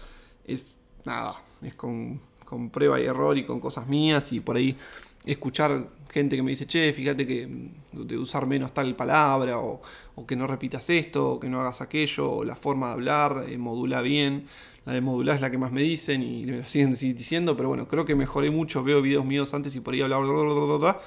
es 0.45 0.77
nada, 1.05 1.41
es 1.63 1.73
con, 1.73 2.21
con 2.45 2.69
prueba 2.69 2.99
y 2.99 3.05
error 3.05 3.35
y 3.35 3.47
con 3.47 3.59
cosas 3.59 3.87
mías 3.87 4.31
y 4.31 4.41
por 4.41 4.57
ahí 4.57 4.77
escuchar 5.25 5.87
gente 6.11 6.35
que 6.35 6.43
me 6.43 6.51
dice, 6.51 6.67
che, 6.67 6.93
fíjate 6.93 7.25
que 7.25 7.47
mm, 7.47 8.05
de 8.05 8.15
usar 8.19 8.45
menos 8.45 8.71
tal 8.71 8.95
palabra, 8.95 9.57
o, 9.59 9.81
que 10.27 10.35
no 10.35 10.45
repitas 10.45 10.87
esto, 10.91 11.31
o 11.31 11.39
que 11.39 11.49
no 11.49 11.59
hagas 11.61 11.81
aquello, 11.81 12.31
o 12.31 12.43
la 12.43 12.55
forma 12.55 12.89
de 12.89 12.93
hablar, 12.93 13.45
eh, 13.49 13.57
modula 13.57 14.01
bien. 14.01 14.45
La 14.85 14.93
de 14.93 15.01
modular 15.01 15.35
es 15.35 15.41
la 15.41 15.49
que 15.49 15.57
más 15.57 15.71
me 15.71 15.81
dicen 15.81 16.21
y 16.21 16.45
me 16.45 16.63
siguen 16.67 16.93
diciendo, 16.93 17.57
pero 17.57 17.69
bueno, 17.69 17.87
creo 17.87 18.05
que 18.05 18.13
mejoré 18.15 18.51
mucho. 18.51 18.83
Veo 18.83 19.01
videos 19.01 19.25
míos 19.25 19.51
antes 19.55 19.75
y 19.75 19.79
por 19.79 19.95
ahí 19.95 20.01
hablaba. 20.01 21.01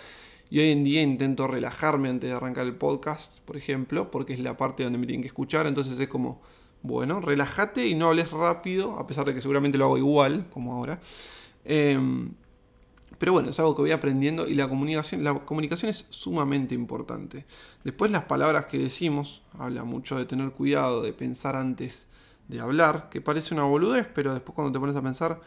Y 0.53 0.59
hoy 0.59 0.71
en 0.71 0.85
día 0.85 1.01
intento 1.01 1.47
relajarme 1.47 2.11
antes 2.11 2.29
de 2.29 2.37
arrancar 2.37 2.67
el 2.67 2.75
podcast, 2.75 3.41
por 3.47 3.57
ejemplo, 3.57 4.11
porque 4.11 4.35
es 4.35 4.39
la 4.39 4.59
parte 4.59 4.85
donde 4.85 4.99
me 4.99 5.07
tienen 5.07 5.23
que 5.23 5.29
escuchar. 5.29 5.67
Entonces 5.67 5.99
es 5.99 6.09
como, 6.09 6.43
bueno, 6.83 7.23
relájate 7.23 7.87
y 7.87 7.95
no 7.95 8.09
hables 8.09 8.31
rápido, 8.31 8.99
a 8.99 9.07
pesar 9.07 9.25
de 9.25 9.33
que 9.33 9.41
seguramente 9.41 9.79
lo 9.79 9.87
hago 9.87 9.97
igual, 9.97 10.45
como 10.51 10.75
ahora. 10.75 11.01
Eh, 11.65 11.99
pero 13.17 13.33
bueno, 13.33 13.49
es 13.49 13.59
algo 13.61 13.75
que 13.75 13.81
voy 13.81 13.93
aprendiendo 13.93 14.47
y 14.47 14.55
la 14.55 14.69
comunicación, 14.69 15.25
la 15.25 15.39
comunicación 15.39 15.89
es 15.89 16.05
sumamente 16.11 16.75
importante. 16.75 17.47
Después 17.83 18.11
las 18.11 18.25
palabras 18.25 18.67
que 18.67 18.77
decimos, 18.77 19.41
habla 19.59 19.85
mucho 19.85 20.19
de 20.19 20.27
tener 20.27 20.51
cuidado, 20.51 21.01
de 21.01 21.15
pensar 21.15 21.57
antes 21.57 22.09
de 22.49 22.61
hablar, 22.61 23.09
que 23.09 23.23
parece 23.23 23.55
una 23.55 23.65
boludez, 23.65 24.07
pero 24.15 24.35
después 24.35 24.55
cuando 24.55 24.71
te 24.71 24.79
pones 24.79 24.97
a 24.97 25.03
pensar, 25.03 25.41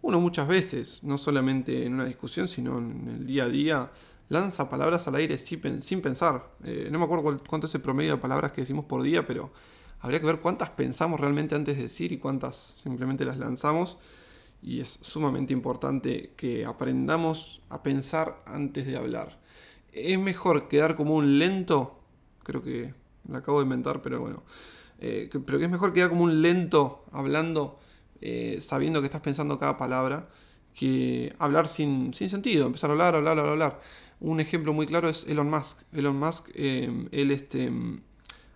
uno 0.00 0.18
muchas 0.18 0.48
veces, 0.48 0.98
no 1.04 1.16
solamente 1.16 1.86
en 1.86 1.94
una 1.94 2.06
discusión, 2.06 2.48
sino 2.48 2.78
en 2.78 3.08
el 3.08 3.24
día 3.24 3.44
a 3.44 3.48
día, 3.48 3.90
lanza 4.32 4.70
palabras 4.70 5.06
al 5.06 5.14
aire 5.16 5.36
sin, 5.36 5.60
pensar. 6.00 6.50
Eh, 6.64 6.88
no 6.90 6.98
me 6.98 7.04
acuerdo 7.04 7.38
cuánto 7.46 7.66
es 7.66 7.74
el 7.74 7.82
promedio 7.82 8.12
de 8.12 8.16
palabras 8.16 8.52
que 8.52 8.62
decimos 8.62 8.86
por 8.86 9.02
día, 9.02 9.26
pero 9.26 9.52
habría 10.00 10.20
que 10.20 10.26
ver 10.26 10.40
cuántas 10.40 10.70
pensamos 10.70 11.20
realmente 11.20 11.54
antes 11.54 11.76
de 11.76 11.82
decir 11.82 12.12
y 12.12 12.18
cuántas 12.18 12.74
simplemente 12.82 13.24
las 13.24 13.36
lanzamos 13.38 13.98
y 14.62 14.80
es 14.80 14.98
sumamente 15.02 15.52
importante 15.52 16.32
que 16.36 16.64
aprendamos 16.64 17.60
a 17.68 17.82
pensar 17.82 18.42
antes 18.46 18.86
de 18.86 18.96
hablar. 18.96 19.38
Es 19.92 20.18
mejor 20.18 20.68
quedar 20.68 20.94
como 20.94 21.14
un 21.16 21.38
lento, 21.38 22.00
creo 22.42 22.62
que 22.62 22.94
lo 23.28 23.36
acabo 23.36 23.58
de 23.58 23.64
inventar, 23.64 24.00
pero 24.00 24.20
bueno, 24.20 24.44
eh, 24.98 25.28
pero 25.44 25.58
que 25.58 25.64
es 25.64 25.70
mejor 25.70 25.92
quedar 25.92 26.08
como 26.08 26.24
un 26.24 26.40
lento 26.40 27.04
hablando, 27.12 27.78
eh, 28.20 28.58
sabiendo 28.60 29.00
que 29.00 29.06
estás 29.06 29.20
pensando 29.20 29.58
cada 29.58 29.76
palabra, 29.76 30.28
que 30.74 31.34
hablar 31.38 31.68
sin, 31.68 32.12
sentido, 32.14 32.66
empezar 32.66 32.90
a 32.90 32.92
hablar, 32.92 33.16
hablar, 33.16 33.38
hablar, 33.38 33.52
hablar. 33.52 33.80
Un 34.22 34.38
ejemplo 34.38 34.72
muy 34.72 34.86
claro 34.86 35.08
es 35.08 35.26
Elon 35.26 35.50
Musk. 35.50 35.82
Elon 35.92 36.16
Musk, 36.16 36.50
eh, 36.54 37.08
él 37.10 37.32
este, 37.32 37.72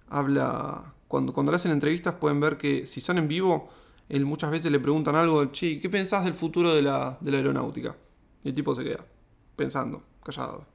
habla, 0.08 0.94
cuando, 1.08 1.32
cuando 1.32 1.50
le 1.50 1.56
hacen 1.56 1.72
entrevistas 1.72 2.14
pueden 2.14 2.38
ver 2.38 2.56
que 2.56 2.86
si 2.86 3.00
son 3.00 3.18
en 3.18 3.26
vivo, 3.26 3.68
él 4.08 4.24
muchas 4.24 4.52
veces 4.52 4.70
le 4.70 4.78
preguntan 4.78 5.16
algo, 5.16 5.46
che, 5.46 5.80
¿qué 5.80 5.90
pensás 5.90 6.24
del 6.24 6.34
futuro 6.34 6.72
de 6.72 6.82
la, 6.82 7.18
aeronáutica? 7.20 7.96
Y 8.44 8.50
el 8.50 8.54
tipo 8.54 8.76
se 8.76 8.84
queda 8.84 9.04
pensando, 9.56 10.04
callado. 10.22 10.66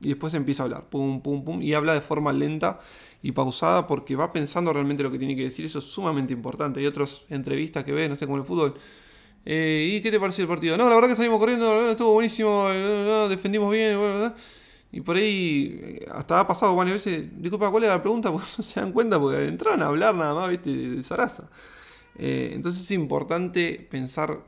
Y 0.00 0.08
después 0.08 0.32
empieza 0.32 0.62
a 0.62 0.64
hablar, 0.64 0.88
pum, 0.88 1.20
pum, 1.20 1.44
pum, 1.44 1.60
y 1.60 1.74
habla 1.74 1.92
de 1.92 2.00
forma 2.00 2.32
lenta 2.32 2.80
y 3.20 3.32
pausada 3.32 3.86
porque 3.86 4.16
va 4.16 4.32
pensando 4.32 4.72
realmente 4.72 5.02
lo 5.02 5.10
que 5.10 5.18
tiene 5.18 5.36
que 5.36 5.42
decir. 5.42 5.66
Eso 5.66 5.80
es 5.80 5.84
sumamente 5.84 6.32
importante. 6.32 6.80
Hay 6.80 6.86
otras 6.86 7.26
entrevistas 7.28 7.84
que 7.84 7.92
ve, 7.92 8.08
no 8.08 8.16
sé, 8.16 8.24
como 8.24 8.38
el 8.38 8.44
fútbol. 8.44 8.74
Eh, 9.44 9.94
¿Y 9.96 10.00
qué 10.00 10.10
te 10.10 10.20
pareció 10.20 10.42
el 10.42 10.48
partido? 10.48 10.76
No, 10.76 10.88
la 10.88 10.94
verdad 10.94 11.08
que 11.08 11.16
salimos 11.16 11.38
corriendo, 11.38 11.90
estuvo 11.90 12.12
buenísimo, 12.12 12.68
defendimos 13.28 13.72
bien, 13.72 13.96
y 14.92 15.00
por 15.00 15.16
ahí, 15.16 15.78
eh, 15.82 16.08
hasta 16.12 16.40
ha 16.40 16.46
pasado 16.46 16.74
varias 16.74 17.04
veces, 17.04 17.28
disculpa, 17.40 17.70
¿cuál 17.70 17.84
era 17.84 17.94
la 17.94 18.02
pregunta? 18.02 18.30
Porque 18.32 18.46
no 18.58 18.64
se 18.64 18.80
dan 18.80 18.92
cuenta, 18.92 19.20
porque 19.20 19.46
entraron 19.46 19.82
a 19.82 19.86
hablar 19.86 20.14
nada 20.14 20.34
más, 20.34 20.50
viste, 20.50 20.70
de 20.70 21.02
zaraza. 21.02 21.48
Eh, 22.16 22.50
entonces 22.54 22.82
es 22.82 22.90
importante 22.90 23.86
pensar 23.88 24.40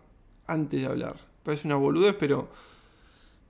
antes 0.47 0.81
de 0.81 0.87
hablar. 0.87 1.17
Parece 1.45 1.69
una 1.69 1.77
boludez, 1.77 2.17
pero 2.19 2.49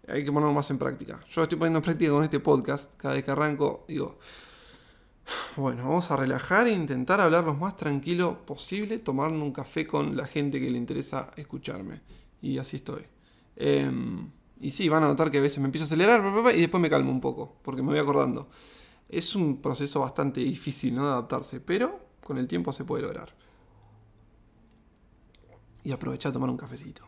hay 0.07 0.25
que 0.25 0.33
ponerlo 0.33 0.53
más 0.53 0.71
en 0.71 0.79
práctica. 0.79 1.21
Yo 1.31 1.43
estoy 1.43 1.59
poniendo 1.59 1.79
en 1.79 1.85
práctica 1.85 2.11
con 2.11 2.25
este 2.25 2.41
podcast. 2.41 2.91
Cada 2.97 3.15
vez 3.15 3.25
que 3.25 3.31
arranco, 3.31 3.85
digo, 3.89 4.19
bueno, 5.57 5.85
vamos 5.85 6.11
a 6.11 6.17
relajar 6.17 6.67
e 6.67 6.73
intentar 6.73 7.21
hablar 7.21 7.45
lo 7.45 7.55
más 7.55 7.77
tranquilo 7.77 8.45
posible, 8.45 8.99
tomarme 8.99 9.43
un 9.43 9.53
café 9.53 9.87
con 9.87 10.17
la 10.17 10.27
gente 10.27 10.61
que 10.61 10.71
le 10.71 10.79
interesa 10.79 11.31
escucharme. 11.37 12.01
Y 12.41 12.59
así 12.59 12.77
estoy. 12.77 13.03
Em, 13.57 14.31
y 14.61 14.71
sí, 14.71 14.89
van 14.89 15.05
a 15.05 15.09
notar 15.09 15.31
que 15.31 15.39
a 15.39 15.41
veces 15.41 15.59
me 15.59 15.67
empiezo 15.67 15.85
a 15.85 15.87
acelerar 15.87 16.23
y 16.55 16.61
después 16.61 16.81
me 16.81 16.91
calmo 16.91 17.11
un 17.11 17.21
poco, 17.21 17.57
porque 17.63 17.83
me 17.83 17.89
voy 17.89 17.99
acordando. 17.99 18.49
Es 19.09 19.35
un 19.35 19.61
proceso 19.61 20.01
bastante 20.01 20.41
difícil 20.41 20.95
¿no? 20.95 21.07
de 21.07 21.13
adaptarse, 21.13 21.61
pero 21.61 22.01
con 22.23 22.39
el 22.39 22.47
tiempo 22.49 22.73
se 22.73 22.85
puede 22.85 23.03
lograr. 23.03 23.35
Y 25.85 25.93
aprovechar 25.93 26.31
a 26.31 26.33
tomar 26.33 26.49
un 26.49 26.57
cafecito, 26.57 27.03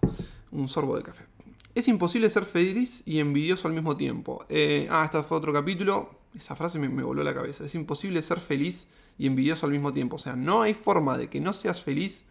un 0.50 0.68
sorbo 0.68 0.96
de 0.96 1.02
café. 1.02 1.33
Es 1.74 1.88
imposible 1.88 2.30
ser 2.30 2.44
feliz 2.44 3.02
y 3.04 3.18
envidioso 3.18 3.66
al 3.66 3.74
mismo 3.74 3.96
tiempo. 3.96 4.44
Eh, 4.48 4.86
ah, 4.90 5.04
este 5.04 5.22
fue 5.24 5.38
otro 5.38 5.52
capítulo. 5.52 6.10
Esa 6.34 6.54
frase 6.54 6.78
me, 6.78 7.02
voló 7.02 7.24
la 7.24 7.34
cabeza. 7.34 7.64
Es 7.64 7.74
imposible 7.74 8.22
ser 8.22 8.38
feliz 8.38 8.86
y 9.18 9.26
envidioso 9.26 9.66
al 9.66 9.72
mismo 9.72 9.92
tiempo. 9.92 10.16
O 10.16 10.18
sea, 10.20 10.36
no 10.36 10.62
hay 10.62 10.74
forma 10.74 11.18
de 11.18 11.28
que 11.28 11.40
no 11.40 11.52
seas 11.52 11.82
feliz. 11.82 12.24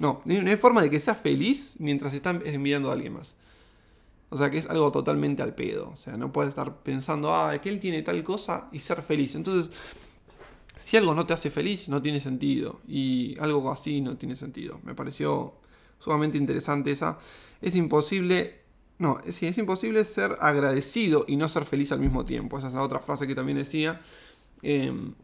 No, 0.00 0.20
no 0.24 0.50
hay 0.50 0.56
forma 0.56 0.82
de 0.82 0.90
que 0.90 0.98
seas 0.98 1.18
feliz 1.18 1.74
mientras 1.78 2.12
estás 2.12 2.44
envidiando 2.44 2.90
a 2.90 2.94
alguien 2.94 3.12
más. 3.12 3.36
O 4.30 4.36
sea, 4.36 4.50
que 4.50 4.58
es 4.58 4.68
algo 4.68 4.90
totalmente 4.90 5.42
al 5.42 5.54
pedo. 5.54 5.90
O 5.90 5.96
sea, 5.96 6.16
no 6.16 6.32
puedes 6.32 6.48
estar 6.48 6.82
pensando, 6.82 7.32
ah, 7.32 7.56
que 7.60 7.68
él 7.68 7.78
tiene 7.78 8.02
tal 8.02 8.24
cosa 8.24 8.68
y 8.72 8.80
ser 8.80 9.02
feliz. 9.02 9.36
Entonces, 9.36 9.70
si 10.74 10.96
algo 10.96 11.14
no 11.14 11.24
te 11.24 11.34
hace 11.34 11.50
feliz, 11.50 11.88
no 11.88 12.02
tiene 12.02 12.18
sentido. 12.18 12.80
Y 12.88 13.38
algo 13.38 13.70
así 13.70 14.00
no 14.00 14.16
tiene 14.16 14.34
sentido. 14.34 14.80
Me 14.82 14.96
pareció 14.96 15.54
sumamente 16.00 16.36
interesante 16.36 16.90
esa. 16.90 17.18
Es 17.60 17.76
imposible 17.76 18.61
no, 19.02 19.20
es, 19.26 19.42
es 19.42 19.58
imposible 19.58 20.04
ser 20.04 20.38
agradecido 20.40 21.24
y 21.26 21.34
no 21.34 21.48
ser 21.48 21.64
feliz 21.64 21.90
al 21.90 21.98
mismo 21.98 22.24
tiempo. 22.24 22.56
Esa 22.56 22.68
es 22.68 22.72
la 22.72 22.82
otra 22.82 23.00
frase 23.00 23.26
que 23.26 23.34
también 23.34 23.58
decía. 23.58 24.00
Em, 24.62 25.14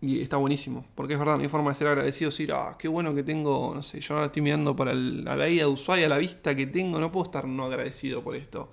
y 0.00 0.20
está 0.20 0.36
buenísimo, 0.36 0.84
porque 0.96 1.12
es 1.12 1.18
verdad, 1.18 1.36
no 1.36 1.42
hay 1.42 1.48
forma 1.48 1.70
de 1.70 1.76
ser 1.76 1.86
agradecido, 1.86 2.30
decir, 2.30 2.50
ah, 2.52 2.76
qué 2.76 2.88
bueno 2.88 3.14
que 3.14 3.22
tengo, 3.22 3.72
no 3.72 3.82
sé, 3.82 4.00
yo 4.00 4.14
ahora 4.14 4.26
estoy 4.26 4.42
mirando 4.42 4.74
para 4.74 4.94
la 4.94 5.36
bahía 5.36 5.64
de 5.64 5.68
Ushuaia, 5.68 6.08
la 6.08 6.18
vista 6.18 6.56
que 6.56 6.66
tengo, 6.66 6.98
no 6.98 7.12
puedo 7.12 7.26
estar 7.26 7.46
no 7.46 7.66
agradecido 7.66 8.22
por 8.24 8.34
esto. 8.34 8.70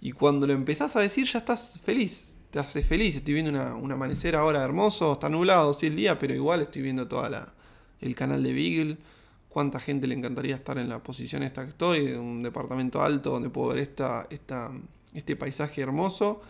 Y 0.00 0.12
cuando 0.12 0.46
lo 0.46 0.52
empezás 0.52 0.94
a 0.96 1.00
decir, 1.00 1.26
ya 1.26 1.38
estás 1.38 1.80
feliz, 1.82 2.36
te 2.50 2.58
haces 2.58 2.84
feliz. 2.84 3.16
Estoy 3.16 3.34
viendo 3.34 3.50
una, 3.50 3.74
un 3.74 3.90
amanecer 3.90 4.36
ahora 4.36 4.62
hermoso, 4.62 5.14
está 5.14 5.28
nublado, 5.30 5.72
sí, 5.72 5.86
el 5.86 5.96
día, 5.96 6.18
pero 6.18 6.34
igual 6.34 6.60
estoy 6.60 6.82
viendo 6.82 7.08
toda 7.08 7.30
la, 7.30 7.54
el 8.00 8.14
canal 8.14 8.42
de 8.42 8.52
Beagle 8.52 8.98
cuánta 9.58 9.80
gente 9.80 10.06
le 10.06 10.14
encantaría 10.14 10.54
estar 10.54 10.78
en 10.78 10.88
la 10.88 11.02
posición 11.02 11.42
esta 11.42 11.64
que 11.64 11.70
estoy, 11.70 12.06
en 12.06 12.20
un 12.20 12.42
departamento 12.44 13.02
alto 13.02 13.30
donde 13.30 13.50
puedo 13.50 13.70
ver 13.70 13.78
esta, 13.78 14.28
este 14.30 15.34
paisaje 15.34 15.82
hermoso. 15.82 16.42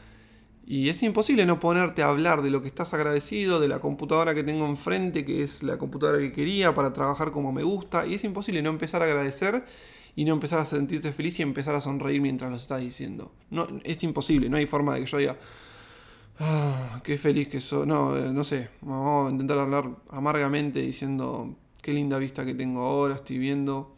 Y 0.66 0.90
es 0.90 1.02
imposible 1.02 1.46
no 1.46 1.58
ponerte 1.58 2.02
a 2.02 2.10
hablar 2.10 2.42
de 2.42 2.50
lo 2.50 2.60
que 2.60 2.68
estás 2.68 2.92
agradecido, 2.92 3.60
de 3.60 3.68
la 3.68 3.78
computadora 3.78 4.34
que 4.34 4.44
tengo 4.44 4.66
enfrente, 4.66 5.24
que 5.24 5.42
es 5.42 5.62
la 5.62 5.78
computadora 5.78 6.18
que 6.18 6.32
quería 6.32 6.74
para 6.74 6.92
trabajar 6.92 7.30
como 7.30 7.50
me 7.50 7.62
gusta. 7.62 8.06
Y 8.06 8.12
es 8.12 8.24
imposible 8.24 8.60
no 8.60 8.68
empezar 8.68 9.00
a 9.00 9.06
agradecer 9.06 9.64
y 10.14 10.26
no 10.26 10.34
empezar 10.34 10.60
a 10.60 10.66
sentirte 10.66 11.10
feliz 11.12 11.40
y 11.40 11.42
empezar 11.44 11.74
a 11.76 11.80
sonreír 11.80 12.20
mientras 12.20 12.50
lo 12.50 12.58
estás 12.58 12.82
diciendo. 12.82 13.32
No, 13.48 13.68
es 13.84 14.02
imposible, 14.02 14.50
no 14.50 14.58
hay 14.58 14.66
forma 14.66 14.96
de 14.96 15.00
que 15.00 15.06
yo 15.06 15.16
diga, 15.16 15.38
ah, 16.40 17.00
qué 17.02 17.16
feliz 17.16 17.48
que 17.48 17.62
soy. 17.62 17.86
No, 17.86 18.18
eh, 18.18 18.30
no 18.34 18.44
sé, 18.44 18.68
vamos 18.82 19.28
a 19.28 19.30
intentar 19.30 19.58
hablar 19.58 19.96
amargamente 20.10 20.82
diciendo, 20.82 21.56
qué 21.82 21.92
linda 21.92 22.18
vista 22.18 22.44
que 22.44 22.54
tengo 22.54 22.82
ahora, 22.82 23.16
estoy 23.16 23.38
viendo. 23.38 23.94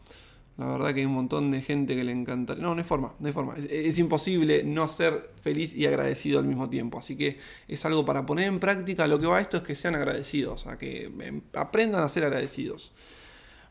La 0.57 0.67
verdad 0.73 0.93
que 0.93 0.99
hay 0.99 1.05
un 1.07 1.13
montón 1.13 1.49
de 1.49 1.61
gente 1.61 1.95
que 1.95 2.03
le 2.03 2.11
encanta. 2.11 2.53
No, 2.55 2.75
no 2.75 2.81
hay 2.81 2.83
forma, 2.83 3.15
no 3.19 3.27
hay 3.27 3.33
forma. 3.33 3.55
Es, 3.55 3.97
imposible 3.97 4.63
no 4.63 4.87
ser 4.87 5.31
feliz 5.41 5.73
y 5.73 5.87
agradecido 5.87 6.37
al 6.39 6.45
mismo 6.45 6.69
tiempo. 6.69 6.99
Así 6.99 7.17
que 7.17 7.39
es 7.67 7.83
algo 7.85 8.05
para 8.05 8.25
poner 8.25 8.45
en 8.45 8.59
práctica. 8.59 9.07
Lo 9.07 9.19
que 9.19 9.25
va 9.25 9.37
a 9.37 9.41
esto 9.41 9.57
es 9.57 9.63
que 9.63 9.75
sean 9.75 9.95
agradecidos, 9.95 10.67
a 10.67 10.77
que 10.77 11.05
em, 11.05 11.41
aprendan 11.53 12.03
a 12.03 12.09
ser 12.09 12.25
agradecidos. 12.25 12.91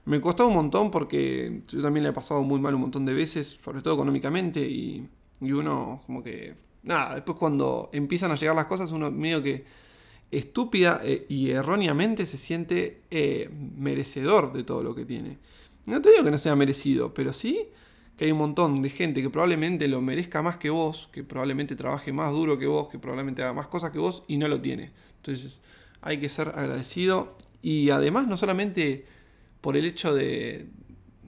Me 0.04 0.20
costó 0.20 0.48
un 0.48 0.54
montón 0.54 0.90
porque 0.90 1.62
yo 1.68 1.82
también 1.82 2.02
le 2.02 2.10
he 2.10 2.12
pasado 2.12 2.42
muy 2.42 2.58
mal 2.58 2.74
un 2.74 2.80
montón 2.80 3.04
de 3.04 3.12
veces, 3.12 3.46
sobre 3.62 3.82
todo 3.82 3.94
económicamente, 3.94 4.60
y, 4.60 5.08
y 5.40 5.52
uno 5.52 6.00
como 6.06 6.22
que... 6.22 6.54
Nada, 6.82 7.14
después 7.14 7.38
cuando 7.38 7.90
empiezan 7.92 8.32
a 8.32 8.36
llegar 8.36 8.56
las 8.56 8.66
cosas, 8.66 8.90
uno 8.90 9.10
medio 9.10 9.42
que 9.42 9.64
estúpida 10.30 11.00
eh, 11.02 11.26
y 11.28 11.50
erróneamente 11.50 12.24
se 12.26 12.36
siente 12.36 13.02
eh, 13.10 13.50
merecedor 13.76 14.52
de 14.52 14.64
todo 14.64 14.82
lo 14.82 14.94
que 14.94 15.04
tiene. 15.04 15.38
No 15.86 16.00
te 16.00 16.10
digo 16.10 16.24
que 16.24 16.30
no 16.30 16.38
sea 16.38 16.54
merecido, 16.56 17.12
pero 17.14 17.32
sí 17.32 17.68
que 18.16 18.26
hay 18.26 18.32
un 18.32 18.38
montón 18.38 18.82
de 18.82 18.90
gente 18.90 19.22
que 19.22 19.30
probablemente 19.30 19.88
lo 19.88 20.02
merezca 20.02 20.42
más 20.42 20.58
que 20.58 20.68
vos, 20.68 21.08
que 21.10 21.24
probablemente 21.24 21.74
trabaje 21.74 22.12
más 22.12 22.30
duro 22.32 22.58
que 22.58 22.66
vos, 22.66 22.88
que 22.90 22.98
probablemente 22.98 23.42
haga 23.42 23.54
más 23.54 23.66
cosas 23.66 23.92
que 23.92 23.98
vos 23.98 24.24
y 24.28 24.36
no 24.36 24.46
lo 24.46 24.60
tiene. 24.60 24.90
Entonces 25.16 25.62
hay 26.02 26.20
que 26.20 26.28
ser 26.28 26.48
agradecido 26.48 27.38
y 27.62 27.88
además 27.88 28.26
no 28.26 28.36
solamente 28.36 29.06
por 29.62 29.74
el 29.74 29.86
hecho 29.86 30.14
de, 30.14 30.66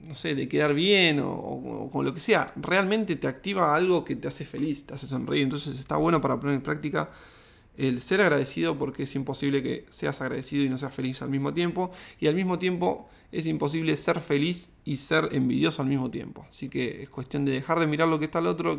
no 0.03 0.13
sé, 0.13 0.35
de 0.35 0.47
quedar 0.47 0.75
bien 0.75 1.19
o, 1.19 1.31
o, 1.31 1.89
con 1.89 2.05
lo 2.05 2.13
que 2.13 2.19
sea, 2.19 2.53
realmente 2.55 3.15
te 3.15 3.27
activa 3.27 3.75
algo 3.75 4.05
que 4.05 4.15
te 4.15 4.27
hace 4.27 4.45
feliz, 4.45 4.85
te 4.85 4.93
hace 4.93 5.07
sonreír. 5.07 5.41
Entonces 5.41 5.79
está 5.79 5.97
bueno 5.97 6.21
para 6.21 6.39
poner 6.39 6.55
en 6.55 6.61
práctica 6.61 7.09
el 7.77 8.01
ser 8.01 8.21
agradecido 8.21 8.77
porque 8.77 9.03
es 9.03 9.15
imposible 9.15 9.63
que 9.63 9.85
seas 9.89 10.21
agradecido 10.21 10.63
y 10.63 10.69
no 10.69 10.77
seas 10.77 10.93
feliz 10.93 11.21
al 11.21 11.29
mismo 11.29 11.53
tiempo 11.53 11.91
y 12.19 12.27
al 12.27 12.35
mismo 12.35 12.59
tiempo 12.59 13.09
es 13.31 13.47
imposible 13.47 13.97
ser 13.97 14.21
feliz 14.21 14.69
y 14.85 14.97
ser 14.97 15.29
envidioso 15.31 15.81
al 15.81 15.87
mismo 15.87 16.11
tiempo. 16.11 16.45
Así 16.49 16.69
que 16.69 17.01
es 17.01 17.09
cuestión 17.09 17.45
de 17.45 17.53
dejar 17.53 17.79
de 17.79 17.87
mirar 17.87 18.07
lo 18.07 18.19
que 18.19 18.25
está 18.25 18.39
el 18.39 18.47
otro, 18.47 18.77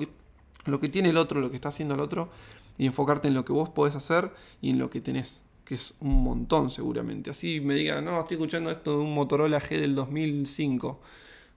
lo 0.66 0.80
que 0.80 0.88
tiene 0.88 1.10
el 1.10 1.16
otro, 1.16 1.40
lo 1.40 1.50
que 1.50 1.56
está 1.56 1.70
haciendo 1.70 1.94
el 1.94 2.00
otro 2.00 2.30
y 2.78 2.86
enfocarte 2.86 3.28
en 3.28 3.34
lo 3.34 3.44
que 3.44 3.52
vos 3.52 3.68
podés 3.68 3.96
hacer 3.96 4.32
y 4.60 4.70
en 4.70 4.78
lo 4.78 4.90
que 4.90 5.00
tenés, 5.00 5.42
que 5.64 5.74
es 5.74 5.94
un 6.00 6.22
montón 6.22 6.70
seguramente. 6.70 7.30
Así 7.30 7.60
me 7.60 7.74
diga, 7.74 8.00
no, 8.00 8.20
estoy 8.20 8.36
escuchando 8.36 8.70
esto 8.70 8.92
de 8.92 8.98
un 8.98 9.12
Motorola 9.12 9.60
G 9.60 9.80
del 9.80 9.94
2005 9.94 11.00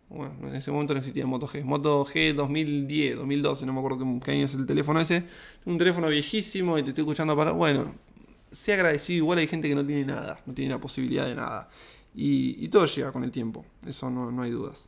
bueno, 0.10 0.34
en 0.44 0.56
ese 0.56 0.72
momento 0.72 0.94
no 0.94 1.00
existía 1.00 1.26
Moto 1.26 1.48
G. 1.48 1.64
Moto 1.64 2.06
G 2.06 2.34
2010, 2.34 3.18
2012, 3.18 3.66
no 3.66 3.74
me 3.74 3.80
acuerdo 3.80 4.20
qué, 4.24 4.32
año 4.32 4.46
es 4.46 4.54
el 4.54 4.66
teléfono 4.66 5.02
ese. 5.02 5.24
Un 5.66 5.78
teléfono 5.78 6.08
viejísimo 6.08 6.78
y 6.78 6.84
te 6.84 6.90
estoy 6.90 7.04
escuchando 7.04 7.36
para. 7.36 7.52
Bueno, 7.52 7.94
sé 8.52 8.74
agradecido. 8.74 9.18
Igual 9.18 9.40
hay 9.40 9.48
gente 9.48 9.68
que 9.68 9.76
no 9.76 9.86
tiene 9.86 10.06
nada, 10.06 10.40
no 10.46 10.54
tiene 10.54 10.72
la 10.72 10.80
posibilidad 10.80 11.26
de 11.26 11.36
nada. 11.36 11.70
Y, 12.16 12.68
todo 12.70 12.86
llega 12.86 13.12
con 13.12 13.24
el 13.24 13.32
tiempo, 13.32 13.66
eso 13.86 14.10
no, 14.10 14.42
hay 14.42 14.50
dudas. 14.50 14.88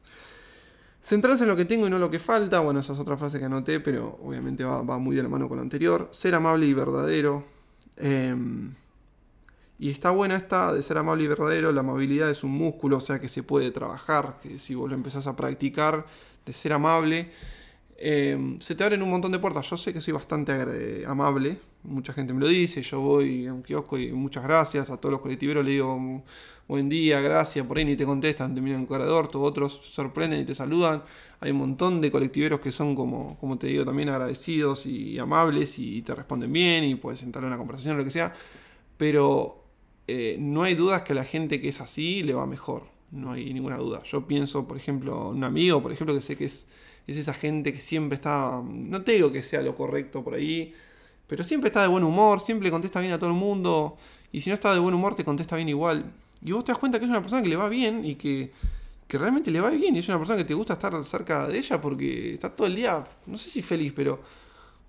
Centrarse 1.02 1.44
en 1.44 1.50
lo 1.50 1.56
que 1.56 1.66
tengo 1.66 1.86
y 1.86 1.90
no 1.90 2.00
lo 2.00 2.10
que 2.10 2.20
falta. 2.20 2.60
Bueno, 2.62 2.80
esa 2.80 2.94
es 2.94 3.00
otra 3.00 3.18
frase 3.18 3.40
que 3.40 3.46
anoté, 3.46 3.80
pero 3.80 4.20
obviamente 4.24 4.64
va, 4.64 4.82
va 4.82 4.98
muy 4.98 5.16
de 5.16 5.24
la 5.24 5.30
mano 5.30 5.48
con 5.48 5.58
lo 5.58 5.62
anterior. 5.62 6.10
Ser 6.12 6.34
amable 6.34 6.66
y 6.66 6.74
verdadero. 6.74 7.44
Eh, 7.98 8.36
y 9.80 9.90
está 9.90 10.12
buena 10.12 10.36
esta 10.36 10.74
de 10.74 10.84
ser 10.84 10.98
amable 10.98 11.24
y 11.24 11.28
verdadero, 11.28 11.72
la 11.72 11.80
amabilidad 11.80 12.30
es 12.30 12.44
un 12.44 12.52
músculo, 12.52 12.98
o 12.98 13.00
sea 13.00 13.20
que 13.20 13.30
se 13.30 13.44
puede 13.44 13.72
trabajar, 13.72 14.38
que 14.44 14.60
si 14.60 14.76
vos 14.76 14.90
lo 14.90 14.96
empezás 14.96 15.26
a 15.26 15.38
practicar, 15.38 16.06
de 16.46 16.52
ser 16.52 16.74
amable, 16.74 17.32
eh, 17.98 18.58
se 18.60 18.76
te 18.76 18.84
abren 18.84 19.02
un 19.02 19.10
montón 19.10 19.32
de 19.32 19.40
puertas. 19.40 19.70
Yo 19.70 19.78
sé 19.78 19.94
que 19.94 20.02
soy 20.02 20.14
bastante 20.14 21.06
amable, 21.08 21.60
mucha 21.84 22.12
gente 22.12 22.34
me 22.34 22.42
lo 22.42 22.48
dice, 22.50 22.82
yo 22.82 23.00
voy 23.00 23.48
a 23.48 23.54
un 23.54 23.64
kiosco 23.64 23.98
y 23.98 24.12
muchas 24.12 24.44
gracias, 24.44 24.90
a 24.90 24.98
todos 24.98 25.14
los 25.14 25.22
colectiveros 25.22 25.64
le 25.64 25.72
digo 25.72 26.24
buen 26.68 26.90
día, 26.90 27.22
gracias, 27.22 27.66
por 27.66 27.78
ahí 27.78 27.86
ni 27.86 27.96
te 27.96 28.06
contestan, 28.06 28.54
te 28.54 28.62
miran 28.62 28.86
cara 28.86 29.06
de 29.06 29.12
orto, 29.12 29.42
otros 29.42 29.80
sorprenden 29.82 30.42
y 30.42 30.46
te 30.46 30.54
saludan. 30.54 31.04
Hay 31.40 31.52
un 31.52 31.58
montón 31.58 32.02
de 32.02 32.12
colectiveros 32.12 32.60
que 32.60 32.72
son 32.72 32.96
como, 32.96 33.38
como 33.40 33.58
te 33.58 33.68
digo, 33.68 33.86
también 33.86 34.10
agradecidos 34.10 34.86
y 34.86 35.18
amables 35.18 35.80
y 35.80 36.02
te 36.02 36.14
responden 36.14 36.52
bien 36.52 36.84
y 36.84 36.96
puedes 36.96 37.24
entrar 37.24 37.44
en 37.44 37.48
una 37.48 37.58
conversación 37.58 37.96
o 37.96 38.00
lo 38.00 38.04
que 38.04 38.12
sea. 38.12 38.34
Pero 38.98 39.69
eh, 40.10 40.38
no 40.40 40.64
hay 40.64 40.74
dudas 40.76 41.04
que 41.04 41.14
a 41.14 41.16
la 41.16 41.24
gente 41.24 41.62
que 41.62 41.70
es 41.70 41.82
así 41.82 42.24
le 42.24 42.34
va 42.34 42.48
mejor. 42.48 42.84
No 43.12 43.32
hay 43.32 43.54
ninguna 43.54 43.78
duda. 43.78 44.04
Yo 44.04 44.28
pienso, 44.28 44.68
por 44.68 44.78
ejemplo, 44.78 45.30
un 45.30 45.44
amigo, 45.44 45.82
por 45.82 45.92
ejemplo, 45.92 46.16
que 46.16 46.22
sé 46.22 46.36
que 46.36 46.46
es, 46.46 46.68
es 47.08 47.18
esa 47.18 47.34
gente 47.34 47.74
que 47.74 47.80
siempre 47.80 48.16
está. 48.16 48.64
No 48.66 49.04
te 49.04 49.14
digo 49.14 49.32
que 49.32 49.44
sea 49.44 49.62
lo 49.62 49.76
correcto 49.76 50.24
por 50.24 50.34
ahí, 50.34 50.74
pero 51.28 51.44
siempre 51.44 51.68
está 51.68 51.84
de 51.84 51.88
buen 51.88 52.04
humor, 52.04 52.40
siempre 52.40 52.72
contesta 52.72 53.00
bien 53.00 53.14
a 53.14 53.20
todo 53.20 53.30
el 53.30 53.36
mundo. 53.36 53.98
Y 54.32 54.42
si 54.42 54.50
no 54.50 54.56
está 54.56 54.74
de 54.74 54.80
buen 54.80 54.96
humor, 54.96 55.16
te 55.16 55.24
contesta 55.24 55.56
bien 55.56 55.70
igual. 55.70 56.12
Y 56.44 56.52
vos 56.52 56.64
te 56.64 56.72
das 56.72 56.80
cuenta 56.80 57.00
que 57.00 57.06
es 57.06 57.10
una 57.10 57.22
persona 57.22 57.42
que 57.44 57.50
le 57.50 57.56
va 57.56 57.70
bien 57.70 58.06
y 58.06 58.16
que, 58.16 58.52
que 59.08 59.18
realmente 59.18 59.52
le 59.52 59.62
va 59.62 59.70
bien. 59.70 59.96
Y 59.96 60.00
es 60.00 60.08
una 60.08 60.18
persona 60.18 60.38
que 60.38 60.46
te 60.46 60.54
gusta 60.54 60.74
estar 60.74 61.04
cerca 61.04 61.48
de 61.48 61.58
ella 61.58 61.80
porque 61.80 62.34
está 62.34 62.50
todo 62.50 62.68
el 62.68 62.76
día, 62.76 63.04
no 63.28 63.38
sé 63.38 63.50
si 63.50 63.62
feliz, 63.62 63.94
pero. 63.96 64.20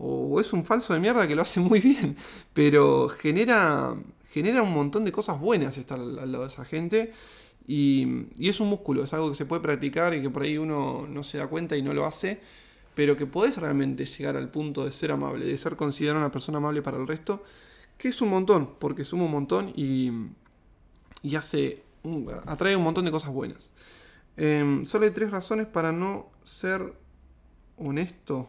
O 0.03 0.41
es 0.41 0.55
un 0.55 0.65
falso 0.65 0.95
de 0.95 1.01
mierda 1.01 1.29
que 1.29 1.35
lo 1.35 1.43
hace 1.43 1.61
muy 1.61 1.81
bien. 1.81 2.17
Pero 2.55 3.09
genera, 3.09 3.95
genera 4.33 4.63
un 4.63 4.73
montón 4.73 5.05
de 5.05 5.13
cosas 5.13 5.41
buenas 5.41 5.77
estar 5.79 5.99
al, 5.99 6.31
lado 6.31 6.45
de 6.45 6.49
esa 6.49 6.65
gente. 6.65 7.13
Y, 7.67 8.27
es 8.39 8.61
un 8.61 8.69
músculo, 8.69 9.05
es 9.05 9.13
algo 9.13 9.29
que 9.29 9.35
se 9.35 9.47
puede 9.47 9.63
practicar 9.63 10.15
y 10.15 10.23
que 10.23 10.31
por 10.31 10.43
ahí 10.43 10.59
uno 10.59 11.07
no 11.09 11.23
se 11.23 11.39
da 11.39 11.47
cuenta 11.47 11.77
y 11.77 11.83
no 11.83 11.95
lo 11.95 12.05
hace, 12.05 12.41
pero 12.95 13.17
que 13.17 13.27
podés 13.27 13.59
realmente 13.59 14.07
llegar 14.07 14.37
al 14.37 14.51
punto 14.51 14.85
de 14.85 14.91
ser 14.91 15.13
amable, 15.13 15.45
de 15.45 15.57
ser 15.57 15.77
considerado 15.77 16.19
una 16.21 16.33
persona 16.33 16.59
amable 16.59 16.83
para 16.83 16.97
el 16.97 17.07
resto, 17.07 17.45
que 17.97 18.09
es 18.09 18.21
un 18.23 18.31
montón, 18.31 18.71
porque 18.79 19.05
suma 19.05 19.25
un 19.25 19.31
montón 19.31 19.73
y, 19.77 20.11
y 21.23 21.37
hace 21.37 21.83
atrae 22.47 22.77
un 22.77 22.83
montón 22.83 23.05
de 23.05 23.11
cosas 23.11 23.31
buenas. 23.31 23.73
Em, 24.37 24.87
solo 24.87 25.05
hay 25.05 25.11
tres 25.11 25.31
razones 25.31 25.67
para 25.67 25.93
no 25.93 26.31
ser 26.45 26.95
honesto. 27.77 28.49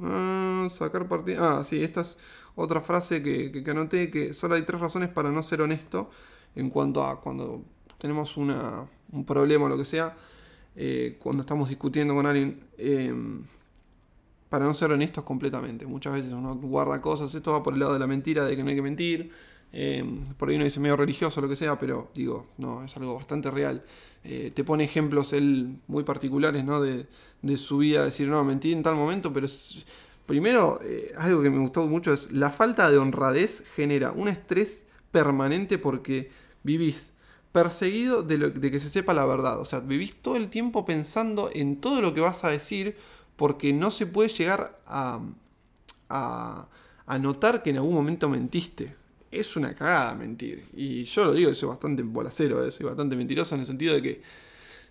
Ah, 0.00 0.66
sacar 0.70 1.08
partido. 1.08 1.44
Ah, 1.44 1.64
sí, 1.64 1.82
esta 1.82 2.00
es 2.00 2.18
otra 2.56 2.80
frase 2.80 3.22
que, 3.22 3.50
que, 3.50 3.70
anoté, 3.70 4.10
que 4.10 4.32
solo 4.32 4.54
hay 4.54 4.62
tres 4.62 4.80
razones 4.80 5.08
para 5.08 5.30
no 5.30 5.42
ser 5.42 5.60
honesto 5.60 6.10
en 6.54 6.70
cuanto 6.70 7.04
a 7.04 7.20
cuando 7.20 7.62
tenemos 7.98 8.36
una, 8.36 8.84
un 9.12 9.24
problema 9.24 9.66
o 9.66 9.68
lo 9.68 9.76
que 9.76 9.84
sea, 9.84 10.16
eh, 10.76 11.16
cuando 11.18 11.40
estamos 11.40 11.68
discutiendo 11.68 12.14
con 12.14 12.26
alguien, 12.26 12.60
em, 12.78 13.42
para 14.48 14.64
no 14.66 14.74
ser 14.74 14.92
honestos 14.92 15.24
completamente. 15.24 15.86
Muchas 15.86 16.14
veces 16.14 16.32
uno 16.32 16.54
guarda 16.56 17.00
cosas, 17.00 17.34
esto 17.34 17.52
va 17.52 17.62
por 17.62 17.74
el 17.74 17.80
lado 17.80 17.92
de 17.94 17.98
la 17.98 18.06
mentira, 18.06 18.44
de 18.44 18.56
que 18.56 18.62
no 18.62 18.70
hay 18.70 18.76
que 18.76 18.82
mentir, 18.82 19.30
em, 19.72 20.20
por 20.36 20.48
ahí 20.48 20.56
uno 20.56 20.64
dice 20.64 20.78
medio 20.78 20.96
religioso 20.96 21.40
lo 21.40 21.48
que 21.48 21.56
sea, 21.56 21.78
pero 21.78 22.10
digo, 22.14 22.46
no, 22.58 22.84
es 22.84 22.96
algo 22.96 23.14
bastante 23.14 23.50
real. 23.50 23.82
Eh, 24.22 24.52
te 24.54 24.64
pone 24.64 24.84
ejemplos 24.84 25.32
él 25.32 25.78
muy 25.86 26.04
particulares 26.04 26.64
¿no? 26.64 26.80
de, 26.80 27.06
de 27.42 27.56
su 27.56 27.78
vida, 27.78 28.04
decir, 28.04 28.28
no, 28.28 28.42
mentí 28.44 28.72
en 28.72 28.82
tal 28.82 28.94
momento, 28.94 29.32
pero 29.32 29.46
es, 29.46 29.84
primero, 30.26 30.80
eh, 30.82 31.12
algo 31.16 31.42
que 31.42 31.50
me 31.50 31.58
gustó 31.58 31.86
mucho 31.86 32.12
es 32.12 32.32
la 32.32 32.50
falta 32.50 32.90
de 32.90 32.98
honradez 32.98 33.62
genera 33.74 34.12
un 34.12 34.28
estrés 34.28 34.84
permanente 35.10 35.78
porque 35.78 36.30
vivís 36.62 37.12
perseguido 37.52 38.24
de, 38.24 38.52
que 38.70 38.80
se 38.80 38.90
sepa 38.90 39.14
la 39.14 39.24
verdad. 39.24 39.60
O 39.60 39.64
sea, 39.64 39.80
vivís 39.80 40.16
todo 40.16 40.36
el 40.36 40.50
tiempo 40.50 40.84
pensando 40.84 41.50
en 41.52 41.80
todo 41.80 42.00
lo 42.00 42.12
que 42.12 42.20
vas 42.20 42.42
a 42.44 42.50
decir 42.50 42.96
porque 43.36 43.72
no 43.72 43.90
se 43.90 44.06
puede 44.06 44.28
llegar 44.28 44.80
a, 44.86 45.20
a, 46.08 47.18
notar 47.18 47.62
que 47.62 47.70
en 47.70 47.76
algún 47.76 47.94
momento 47.94 48.28
mentiste. 48.28 48.96
Es 49.30 49.56
una 49.56 49.74
cagada 49.74 50.14
mentir. 50.14 50.64
Y 50.74 51.04
yo 51.04 51.24
lo 51.26 51.32
digo, 51.32 51.54
soy 51.54 51.68
bastante 51.68 52.02
bolacero, 52.02 52.68
soy 52.70 52.86
bastante 52.86 53.14
mentiroso 53.14 53.54
en 53.54 53.60
el 53.60 53.66
sentido 53.66 53.94
de 53.94 54.02
que 54.02 54.22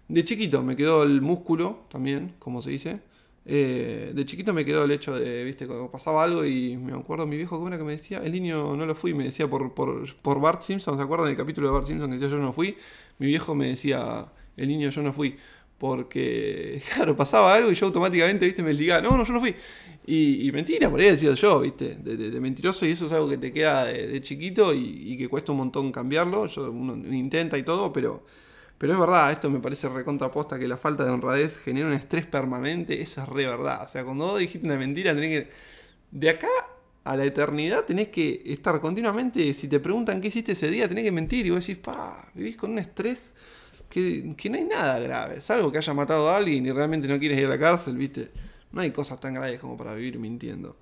de 0.08 0.24
chiquito 0.24 0.64
me 0.64 0.76
quedó 0.76 1.04
el 1.04 1.22
músculo 1.22 1.86
también, 1.90 2.36
como 2.40 2.62
se 2.62 2.72
dice. 2.72 3.02
Eh, 3.46 4.12
de 4.16 4.26
chiquito 4.26 4.54
me 4.54 4.64
quedó 4.64 4.86
el 4.86 4.92
hecho 4.92 5.20
de, 5.20 5.44
viste, 5.44 5.68
cuando 5.68 5.92
pasaba 5.92 6.24
algo 6.24 6.46
y 6.46 6.78
me 6.78 6.94
acuerdo 6.94 7.28
mi 7.28 7.36
viejo 7.36 7.64
que 7.64 7.78
que 7.78 7.84
me 7.84 7.92
decía, 7.92 8.22
el 8.24 8.32
niño 8.32 8.76
no 8.76 8.86
lo 8.86 8.96
fui, 8.96 9.14
me 9.14 9.26
decía 9.26 9.50
por, 9.50 9.74
por, 9.74 10.40
Bart 10.40 10.62
Simpson, 10.62 10.98
¿se 10.98 11.04
acuerdan 11.04 11.28
del 11.28 11.36
capítulo 11.36 11.68
de 11.68 11.74
Bart 11.74 11.86
Simpson 11.86 12.10
que 12.10 12.18
decía 12.18 12.30
yo 12.30 12.38
no 12.38 12.54
fui? 12.54 12.78
Mi 13.20 13.28
viejo 13.28 13.54
me 13.54 13.68
decía, 13.68 14.28
el 14.56 14.68
niño 14.70 14.90
yo 14.90 15.02
no 15.02 15.12
fui, 15.12 15.36
porque, 15.78 16.82
claro, 16.96 17.18
pasaba 17.18 17.54
algo 17.54 17.70
y 17.70 17.76
yo 17.76 17.88
automáticamente, 17.88 18.46
viste, 18.46 18.64
me 18.64 18.70
decía, 18.70 19.02
no, 19.02 19.18
no, 19.18 19.26
yo 19.26 19.34
no 19.34 19.40
fui. 19.42 19.56
Y, 20.06 20.50
mentira, 20.52 20.90
por 20.90 21.00
ahí 21.00 21.08
decía 21.08 21.34
yo, 21.34 21.62
viste, 21.62 21.96
de, 21.96 22.40
mentiroso 22.40 22.86
y 22.86 22.92
eso 22.92 23.06
es 23.08 23.12
algo 23.14 23.30
que 23.30 23.38
te 23.38 23.52
queda 23.52 23.86
de, 23.86 24.22
chiquito 24.22 24.74
y, 24.74 25.14
y, 25.14 25.18
que 25.18 25.28
cuesta 25.28 25.52
un 25.52 25.60
montón 25.60 25.92
cambiarlo, 25.92 26.46
yo, 26.48 26.72
uno 26.72 26.96
intenta 27.14 27.58
y 27.58 27.64
todo, 27.64 27.92
pero 27.92 28.24
pero 28.84 28.96
es 28.96 29.00
verdad, 29.00 29.32
esto 29.32 29.50
me 29.50 29.62
parece 29.62 29.88
recontraposta 29.88 30.60
que 30.60 30.68
la 30.68 30.76
falta 30.76 31.06
de 31.06 31.12
honradez 31.12 31.58
genera 31.58 31.88
un 31.88 31.94
estrés 31.94 32.26
permanente. 32.26 33.02
Eso 33.02 33.22
es 33.22 33.30
re 33.30 33.48
verdad. 33.48 33.84
O 33.86 33.88
sea, 33.88 34.04
cuando 34.04 34.26
vos 34.26 34.38
dijiste 34.38 34.68
una 34.68 34.76
mentira, 34.76 35.16
tenés 35.16 35.30
que. 35.46 35.52
De 36.12 36.30
acá 36.30 36.50
a 37.06 37.16
la 37.16 37.24
eternidad 37.24 37.86
tenés 37.86 38.10
que 38.10 38.42
estar 38.46 38.82
continuamente. 38.82 39.54
Si 39.54 39.70
te 39.70 39.80
preguntan 39.80 40.20
qué 40.20 40.28
hiciste 40.28 40.52
ese 40.52 40.70
día, 40.70 40.90
tenés 40.90 41.06
que 41.06 41.14
mentir. 41.14 41.46
Y 41.46 41.52
vos 41.52 41.66
decís, 41.66 41.78
pa, 41.82 42.28
vivís 42.34 42.58
con 42.58 42.72
un 42.72 42.80
estrés 42.80 43.34
que, 43.88 44.36
no 44.50 44.58
hay 44.58 44.66
nada 44.66 45.00
grave. 45.00 45.40
Salvo 45.40 45.72
que 45.72 45.78
haya 45.78 45.94
matado 45.94 46.28
a 46.28 46.36
alguien 46.36 46.66
y 46.66 46.72
realmente 46.74 47.08
no 47.08 47.18
quieres 47.18 47.40
ir 47.40 47.46
a 47.46 47.50
la 47.52 47.58
cárcel, 47.58 47.96
¿viste? 47.96 48.32
No 48.74 48.82
hay 48.82 48.92
cosas 48.92 49.18
tan 49.18 49.34
graves 49.34 49.60
como 49.60 49.78
para 49.78 49.94
vivir 49.94 50.20
mintiendo. 50.20 50.76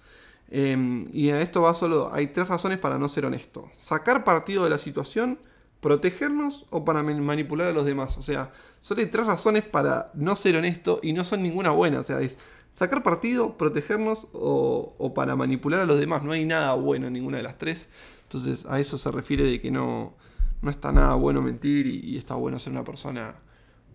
Em, 0.49 1.03
y 1.13 1.29
a 1.29 1.39
esto 1.39 1.61
va 1.61 1.75
solo. 1.75 2.11
Hay 2.11 2.25
tres 2.25 2.47
razones 2.47 2.79
para 2.79 2.97
no 2.97 3.07
ser 3.07 3.27
honesto: 3.27 3.69
sacar 3.77 4.23
partido 4.23 4.63
de 4.63 4.71
la 4.71 4.79
situación 4.79 5.37
protegernos 5.81 6.67
o 6.69 6.85
para 6.85 7.03
manipular 7.03 7.67
a 7.67 7.73
los 7.73 7.85
demás. 7.85 8.17
O 8.17 8.21
sea, 8.21 8.51
solo 8.79 9.01
hay 9.01 9.07
tres 9.07 9.25
razones 9.25 9.63
para 9.63 10.11
no 10.13 10.35
ser 10.35 10.55
honesto 10.55 10.99
y 11.03 11.11
no 11.11 11.23
son 11.23 11.43
ninguna 11.43 11.71
buena. 11.71 11.99
O 11.99 12.03
sea, 12.03 12.21
es 12.21 12.37
sacar 12.71 13.03
partido, 13.03 13.57
protegernos 13.57 14.27
o, 14.31 15.11
para 15.13 15.35
manipular 15.35 15.81
a 15.81 15.85
los 15.85 15.99
demás. 15.99 16.23
No 16.23 16.31
hay 16.31 16.45
nada 16.45 16.75
bueno 16.75 17.07
en 17.07 17.13
ninguna 17.13 17.37
de 17.37 17.43
las 17.43 17.57
tres. 17.57 17.89
Entonces 18.23 18.65
a 18.67 18.79
eso 18.79 18.97
se 18.97 19.11
refiere 19.11 19.43
de 19.43 19.59
que 19.59 19.71
no, 19.71 20.13
no 20.61 20.69
está 20.69 20.91
nada 20.91 21.15
bueno 21.15 21.41
mentir 21.41 21.87
y, 21.87 22.15
está 22.17 22.35
bueno 22.35 22.59
ser 22.59 22.71
una 22.71 22.83
persona 22.83 23.35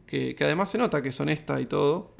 que, 0.06 0.36
además 0.40 0.68
se 0.68 0.78
nota 0.78 1.00
que 1.00 1.10
es 1.10 1.20
honesta 1.20 1.60
y 1.60 1.66
todo. 1.66 2.16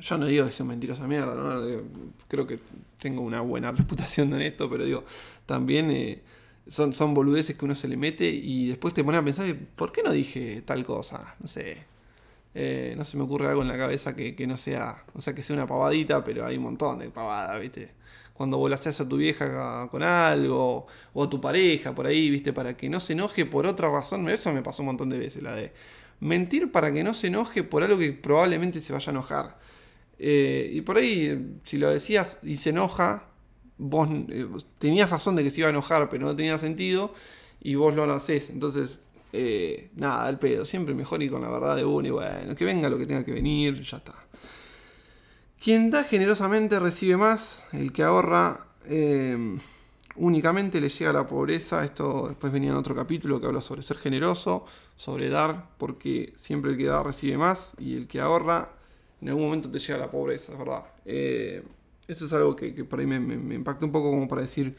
Yo 0.00 0.16
no 0.16 0.26
digo 0.26 0.46
que 0.46 0.52
sea 0.52 0.64
mentirosa 0.64 1.06
mierda, 1.06 1.34
¿no? 1.34 1.82
creo 2.28 2.46
que 2.46 2.58
tengo 3.00 3.20
una 3.20 3.42
buena 3.42 3.70
reputación 3.72 4.32
en 4.32 4.40
esto, 4.40 4.70
pero 4.70 4.84
digo, 4.84 5.04
también... 5.44 5.90
Eh, 5.90 6.22
son, 6.68 6.92
son 6.92 7.14
boludeces 7.14 7.56
que 7.56 7.64
uno 7.64 7.74
se 7.74 7.88
le 7.88 7.96
mete 7.96 8.28
y 8.28 8.68
después 8.68 8.94
te 8.94 9.02
pone 9.02 9.18
a 9.18 9.24
pensar, 9.24 9.52
¿por 9.74 9.90
qué 9.90 10.02
no 10.02 10.12
dije 10.12 10.62
tal 10.62 10.84
cosa? 10.84 11.34
No 11.40 11.48
sé. 11.48 11.84
Eh, 12.54 12.94
no 12.96 13.04
se 13.04 13.16
me 13.16 13.24
ocurre 13.24 13.48
algo 13.48 13.62
en 13.62 13.68
la 13.68 13.76
cabeza 13.76 14.14
que, 14.14 14.46
no 14.46 14.56
sea, 14.56 15.04
o 15.14 15.20
sea, 15.20 15.34
que 15.34 15.42
sea 15.42 15.54
una 15.54 15.66
pavadita, 15.66 16.24
pero 16.24 16.46
hay 16.46 16.56
un 16.56 16.64
montón 16.64 16.98
de 16.98 17.10
pavadas, 17.10 17.60
¿viste? 17.60 17.92
Cuando 18.34 18.58
volaseas 18.58 19.00
a 19.00 19.08
tu 19.08 19.16
vieja 19.16 19.88
con 19.90 20.02
algo, 20.02 20.86
o 21.12 21.24
a 21.24 21.30
tu 21.30 21.40
pareja 21.40 21.94
por 21.94 22.06
ahí, 22.06 22.30
¿viste? 22.30 22.52
Para 22.52 22.76
que 22.76 22.88
no 22.88 23.00
se 23.00 23.12
enoje 23.14 23.46
por 23.46 23.66
otra 23.66 23.90
razón. 23.90 24.28
Eso 24.28 24.52
me 24.52 24.62
pasó 24.62 24.82
un 24.82 24.86
montón 24.86 25.08
de 25.10 25.18
veces, 25.18 25.42
la 25.42 25.54
de 25.54 25.72
mentir 26.20 26.72
para 26.72 26.92
que 26.92 27.04
no 27.04 27.14
se 27.14 27.28
enoje 27.28 27.62
por 27.62 27.82
algo 27.82 27.98
que 27.98 28.12
probablemente 28.12 28.80
se 28.80 28.92
vaya 28.92 29.10
a 29.10 29.12
enojar. 29.12 29.58
Eh, 30.18 30.70
y 30.72 30.80
por 30.82 30.98
ahí, 30.98 31.58
si 31.64 31.78
lo 31.78 31.90
decías 31.90 32.38
y 32.42 32.56
se 32.56 32.70
enoja, 32.70 33.28
vos 33.78 34.08
eh, 34.28 34.46
tenías 34.78 35.08
razón 35.08 35.36
de 35.36 35.44
que 35.44 35.50
se 35.50 35.60
iba 35.60 35.68
a 35.68 35.70
enojar, 35.70 36.08
pero 36.08 36.26
no 36.26 36.36
tenía 36.36 36.58
sentido, 36.58 37.14
y 37.60 37.74
vos 37.76 37.94
lo 37.94 38.04
haces. 38.12 38.50
Entonces, 38.50 39.00
eh, 39.32 39.90
nada, 39.96 40.26
al 40.26 40.38
pedo. 40.38 40.64
Siempre 40.64 40.94
mejor 40.94 41.22
ir 41.22 41.30
con 41.30 41.42
la 41.42 41.50
verdad 41.50 41.76
de 41.76 41.84
uno 41.84 42.06
y 42.08 42.10
bueno, 42.10 42.54
que 42.54 42.64
venga 42.64 42.88
lo 42.88 42.98
que 42.98 43.06
tenga 43.06 43.24
que 43.24 43.32
venir, 43.32 43.82
ya 43.82 43.98
está. 43.98 44.14
Quien 45.62 45.90
da 45.90 46.04
generosamente 46.04 46.78
recibe 46.78 47.16
más, 47.16 47.66
el 47.72 47.92
que 47.92 48.04
ahorra 48.04 48.66
eh, 48.86 49.58
únicamente 50.16 50.80
le 50.80 50.88
llega 50.88 51.10
a 51.10 51.14
la 51.14 51.26
pobreza. 51.26 51.84
Esto 51.84 52.28
después 52.28 52.52
venía 52.52 52.70
en 52.70 52.76
otro 52.76 52.94
capítulo 52.94 53.40
que 53.40 53.46
habla 53.46 53.60
sobre 53.60 53.82
ser 53.82 53.98
generoso, 53.98 54.64
sobre 54.96 55.28
dar, 55.28 55.70
porque 55.78 56.32
siempre 56.36 56.72
el 56.72 56.76
que 56.76 56.84
da 56.84 57.02
recibe 57.02 57.36
más 57.36 57.74
y 57.78 57.96
el 57.96 58.06
que 58.06 58.20
ahorra 58.20 58.70
en 59.20 59.28
algún 59.30 59.44
momento 59.44 59.68
te 59.68 59.80
llega 59.80 59.96
a 59.96 59.98
la 59.98 60.10
pobreza, 60.10 60.52
es 60.52 60.58
verdad. 60.58 60.84
Eso 62.08 62.24
es 62.24 62.32
algo 62.32 62.56
que, 62.56 62.72
por 62.84 63.00
ahí 63.00 63.06
me, 63.06 63.20
me, 63.20 63.54
impactó 63.54 63.84
un 63.84 63.92
poco 63.92 64.08
como 64.08 64.26
para 64.26 64.40
decir, 64.40 64.74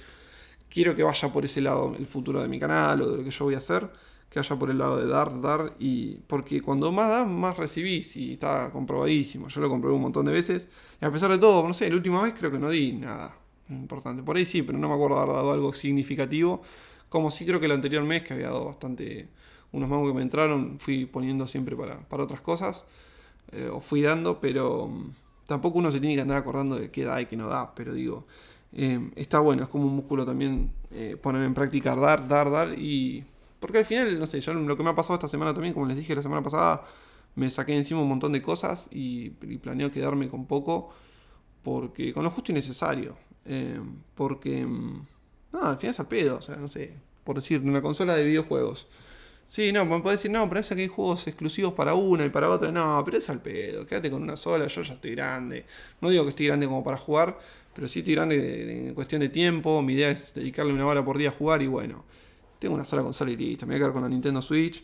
quiero 0.68 0.96
que 0.96 1.04
vaya 1.04 1.32
por 1.32 1.46
ese 1.46 1.62
lado 1.62 1.96
el 1.96 2.08
futuro 2.08 2.42
de 2.42 2.48
mi 2.48 2.60
canal 2.60 3.04
o 3.04 3.12
de 3.12 3.18
lo 3.18 3.24
que 3.24 3.30
yo 3.30 3.46
voy 3.46 3.54
a 3.54 3.60
hacer, 3.60 3.88
que 4.32 4.40
vaya 4.40 4.56
por 4.58 4.72
el 4.72 4.80
lado 4.80 4.98
de 4.98 5.06
dar, 5.06 5.40
dar, 5.40 5.76
y 5.78 6.16
porque 6.26 6.60
cuando 6.60 6.92
más 6.92 7.08
das, 7.08 7.28
más 7.28 7.56
recibís, 7.56 8.18
y 8.18 8.34
está 8.34 8.72
comprobadísimo. 8.72 9.48
Yo 9.48 9.62
lo 9.62 9.70
comprobé 9.70 9.96
un 9.96 10.02
montón 10.02 10.26
de 10.26 10.32
veces, 10.32 10.70
y 11.00 11.06
a 11.06 11.12
pesar 11.12 11.30
de 11.30 11.38
todo, 11.38 11.68
no 11.68 11.74
sé, 11.74 11.88
la 11.90 11.98
última 11.98 12.24
vez 12.24 12.34
creo 12.34 12.50
que 12.52 12.58
no 12.58 12.72
di 12.72 12.94
nada 12.94 13.38
importante. 13.70 14.24
Por 14.24 14.36
ahí 14.36 14.46
sí, 14.46 14.64
pero 14.64 14.80
no 14.80 14.88
me 14.90 14.96
acuerdo 14.96 15.20
haber 15.20 15.36
dado 15.36 15.52
algo 15.52 15.72
significativo, 15.74 16.64
como 17.10 17.30
sí 17.30 17.46
creo 17.46 17.60
que 17.60 17.68
el 17.68 17.74
anterior 17.74 18.04
mes, 18.04 18.24
que 18.24 18.34
había 18.34 18.48
dado 18.48 18.66
bastante, 18.66 19.30
unos 19.72 19.88
mangos 19.88 20.10
que 20.10 20.16
me 20.16 20.24
entraron, 20.24 20.80
fui 20.80 21.06
poniendo 21.06 21.46
siempre 21.46 21.76
para, 21.76 22.00
para 22.10 22.24
otras 22.24 22.42
cosas, 22.42 22.86
eh, 23.52 23.70
o 23.72 23.82
fui 23.82 24.02
dando, 24.02 24.40
pero 24.40 24.92
Tampoco 25.50 25.80
uno 25.80 25.90
se 25.90 26.00
tiene 26.00 26.14
que 26.14 26.22
andar 26.22 26.38
acordando 26.38 26.76
de 26.76 26.92
qué 26.92 27.04
da 27.04 27.20
y 27.20 27.26
qué 27.26 27.36
no 27.36 27.48
da, 27.48 27.74
pero 27.74 27.92
digo, 27.92 28.28
eh, 28.72 29.10
está 29.16 29.40
bueno, 29.40 29.64
es 29.64 29.70
como 29.70 29.88
un 29.88 29.96
músculo 29.96 30.24
también 30.24 30.72
eh, 30.92 31.18
poner 31.20 31.44
en 31.44 31.56
práctica 31.56 31.96
dar, 31.96 32.28
dar, 32.28 32.52
dar 32.52 32.78
y... 32.78 33.26
Porque 33.60 33.80
al 33.80 33.86
final, 33.86 34.20
no 34.20 34.28
sé, 34.28 34.40
yo 34.42 34.54
lo 34.54 34.78
que 34.78 34.84
me 34.84 34.92
ha 34.92 34.96
pasado 34.96 35.16
esta 35.16 35.28
semana 35.28 35.52
también, 35.52 35.74
como 35.74 35.88
les 35.88 35.98
dije 35.98 36.14
la 36.14 36.22
semana 36.22 36.44
pasada, 36.44 36.84
me 37.34 37.50
saqué 37.50 37.76
encima 37.76 38.00
un 38.00 38.08
montón 38.10 38.32
de 38.32 38.44
cosas 38.44 38.90
y, 38.92 39.32
planeo 39.32 39.92
quedarme 39.92 40.30
con 40.30 40.46
poco, 40.46 40.94
porque 41.64 42.14
con 42.14 42.24
lo 42.24 42.30
justo 42.30 42.52
y 42.52 42.56
necesario. 42.56 43.18
Eh, 43.46 43.82
porque, 44.14 44.64
mm, 44.68 45.02
no, 45.54 45.62
al 45.64 45.78
final 45.78 45.90
es 45.96 46.00
al 46.00 46.08
pedo, 46.08 46.38
o 46.38 46.42
sea, 46.44 46.58
no 46.58 46.70
sé, 46.70 46.94
por 47.24 47.38
decir, 47.38 47.60
una 47.62 47.82
consola 47.82 48.16
de 48.16 48.24
videojuegos 48.24 48.88
Sí, 49.50 49.72
no, 49.72 49.84
me 49.84 50.00
puede 50.00 50.16
decir, 50.16 50.30
no, 50.30 50.48
pero 50.48 50.62
es 50.62 50.70
que 50.70 50.76
hay 50.76 50.88
juegos 50.88 51.26
exclusivos 51.28 51.74
para 51.74 51.96
una 51.96 52.24
y 52.24 52.30
para 52.30 52.52
otra. 52.52 52.72
No, 52.72 53.02
pero 53.04 53.18
es 53.18 53.28
al 53.32 53.42
pedo, 53.42 53.84
quédate 53.88 54.12
con 54.12 54.22
una 54.22 54.36
sola, 54.36 54.68
yo 54.68 54.84
ya 54.84 54.94
estoy 54.94 55.12
grande. 55.16 55.66
No 56.02 56.10
digo 56.10 56.24
que 56.24 56.30
estoy 56.30 56.46
grande 56.46 56.68
como 56.68 56.84
para 56.84 56.98
jugar, 56.98 57.40
pero 57.74 57.88
sí 57.88 58.00
estoy 58.00 58.14
grande 58.14 58.90
en 58.90 58.94
cuestión 58.94 59.22
de 59.22 59.30
tiempo. 59.30 59.82
Mi 59.82 59.94
idea 59.94 60.12
es 60.12 60.36
dedicarle 60.36 60.72
una 60.72 60.86
hora 60.86 61.04
por 61.04 61.18
día 61.18 61.30
a 61.30 61.32
jugar 61.32 61.64
y 61.64 61.68
bueno, 61.68 62.06
tengo 62.60 62.76
una 62.76 62.86
sola 62.86 63.02
consola 63.02 63.32
y 63.32 63.38
listo. 63.38 63.66
Me 63.66 63.74
voy 63.74 63.78
a 63.78 63.80
quedar 63.80 63.94
con 63.94 64.04
la 64.04 64.10
Nintendo 64.10 64.40
Switch 64.40 64.84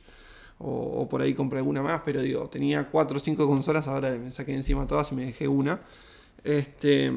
o, 0.58 1.08
por 1.08 1.22
ahí 1.22 1.36
compré 1.36 1.60
alguna 1.60 1.84
más, 1.84 2.02
pero 2.04 2.22
digo, 2.24 2.50
tenía 2.50 2.90
4 2.90 3.18
o 3.18 3.20
5 3.20 3.48
consolas, 3.48 3.88
ahora 3.88 4.16
me 4.16 4.32
saqué 4.32 4.54
encima 4.56 4.88
todas 4.88 5.12
y 5.12 5.16
me 5.16 5.26
dejé 5.26 5.48
una. 5.48 5.82
Este, 6.44 7.12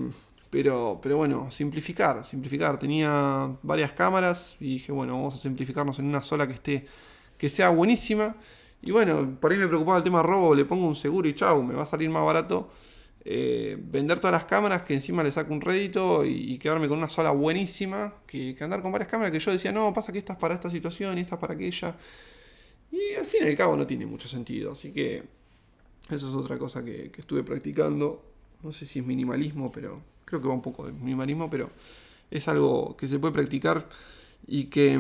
pero, 0.51 1.01
pero 1.03 1.17
bueno, 1.17 1.51
simplificar, 1.51 2.25
simplificar. 2.27 2.79
Tenía 2.79 3.57
varias 3.63 3.93
cámaras 3.93 4.57
y 4.61 4.75
dije, 4.75 4.93
bueno, 4.93 5.15
vamos 5.15 5.35
a 5.37 5.39
simplificarnos 5.39 5.99
en 5.99 6.07
una 6.07 6.23
sola 6.23 6.47
que 6.47 6.55
esté 6.55 6.87
que 7.39 7.49
sea 7.49 7.71
buenísima. 7.71 8.37
Y 8.83 8.91
bueno, 8.91 9.39
por 9.41 9.53
ahí 9.53 9.59
me 9.59 9.67
preocupaba 9.67 9.99
el 9.99 10.05
tema 10.05 10.23
robo, 10.23 10.55
le 10.55 10.65
pongo 10.65 10.87
un 10.87 10.95
seguro 10.95 11.29
y 11.29 11.35
chau, 11.35 11.63
me 11.63 11.75
va 11.75 11.85
a 11.85 11.87
salir 11.87 12.11
más 12.11 12.25
barato 12.25 12.71
eh, 13.31 13.77
vender 13.79 14.21
todas 14.21 14.33
las 14.33 14.47
cámaras 14.47 14.85
que 14.85 14.95
encima 14.95 15.23
le 15.23 15.31
saco 15.31 15.53
un 15.53 15.61
rédito 15.61 16.25
y, 16.25 16.57
quedarme 16.59 16.89
con 16.89 16.97
una 16.97 17.11
sola 17.11 17.31
buenísima 17.31 18.15
que, 18.27 18.57
andar 18.61 18.81
con 18.81 18.91
varias 18.91 19.11
cámaras 19.11 19.33
que 19.33 19.39
yo 19.39 19.53
decía, 19.53 19.71
no, 19.71 19.93
pasa 19.93 20.13
que 20.13 20.19
esta 20.19 20.33
es 20.33 20.39
para 20.39 20.55
esta 20.55 20.71
situación 20.71 21.19
y 21.19 21.21
esta 21.21 21.35
es 21.35 21.41
para 21.43 21.53
aquella. 21.53 21.95
Y 22.91 23.15
al 23.17 23.27
fin 23.27 23.43
y 23.45 23.49
al 23.49 23.57
cabo 23.57 23.77
no 23.77 23.87
tiene 23.87 24.07
mucho 24.07 24.29
sentido, 24.29 24.73
así 24.73 24.93
que 24.93 25.25
eso 26.11 26.29
es 26.29 26.35
otra 26.35 26.59
cosa 26.59 26.83
que, 26.83 27.13
estuve 27.15 27.43
practicando. 27.43 28.25
No 28.63 28.73
sé 28.73 28.87
si 28.87 29.01
es 29.01 29.05
minimalismo, 29.05 29.71
pero 29.71 30.01
creo 30.25 30.41
que 30.41 30.49
va 30.49 30.55
un 30.55 30.63
poco 30.63 30.87
de 30.87 30.93
minimalismo, 30.93 31.51
pero 31.51 31.71
es 32.31 32.49
algo 32.49 32.97
que 32.97 33.07
se 33.07 33.19
puede 33.19 33.35
practicar 33.35 33.91
y 34.47 34.65
que, 34.65 34.99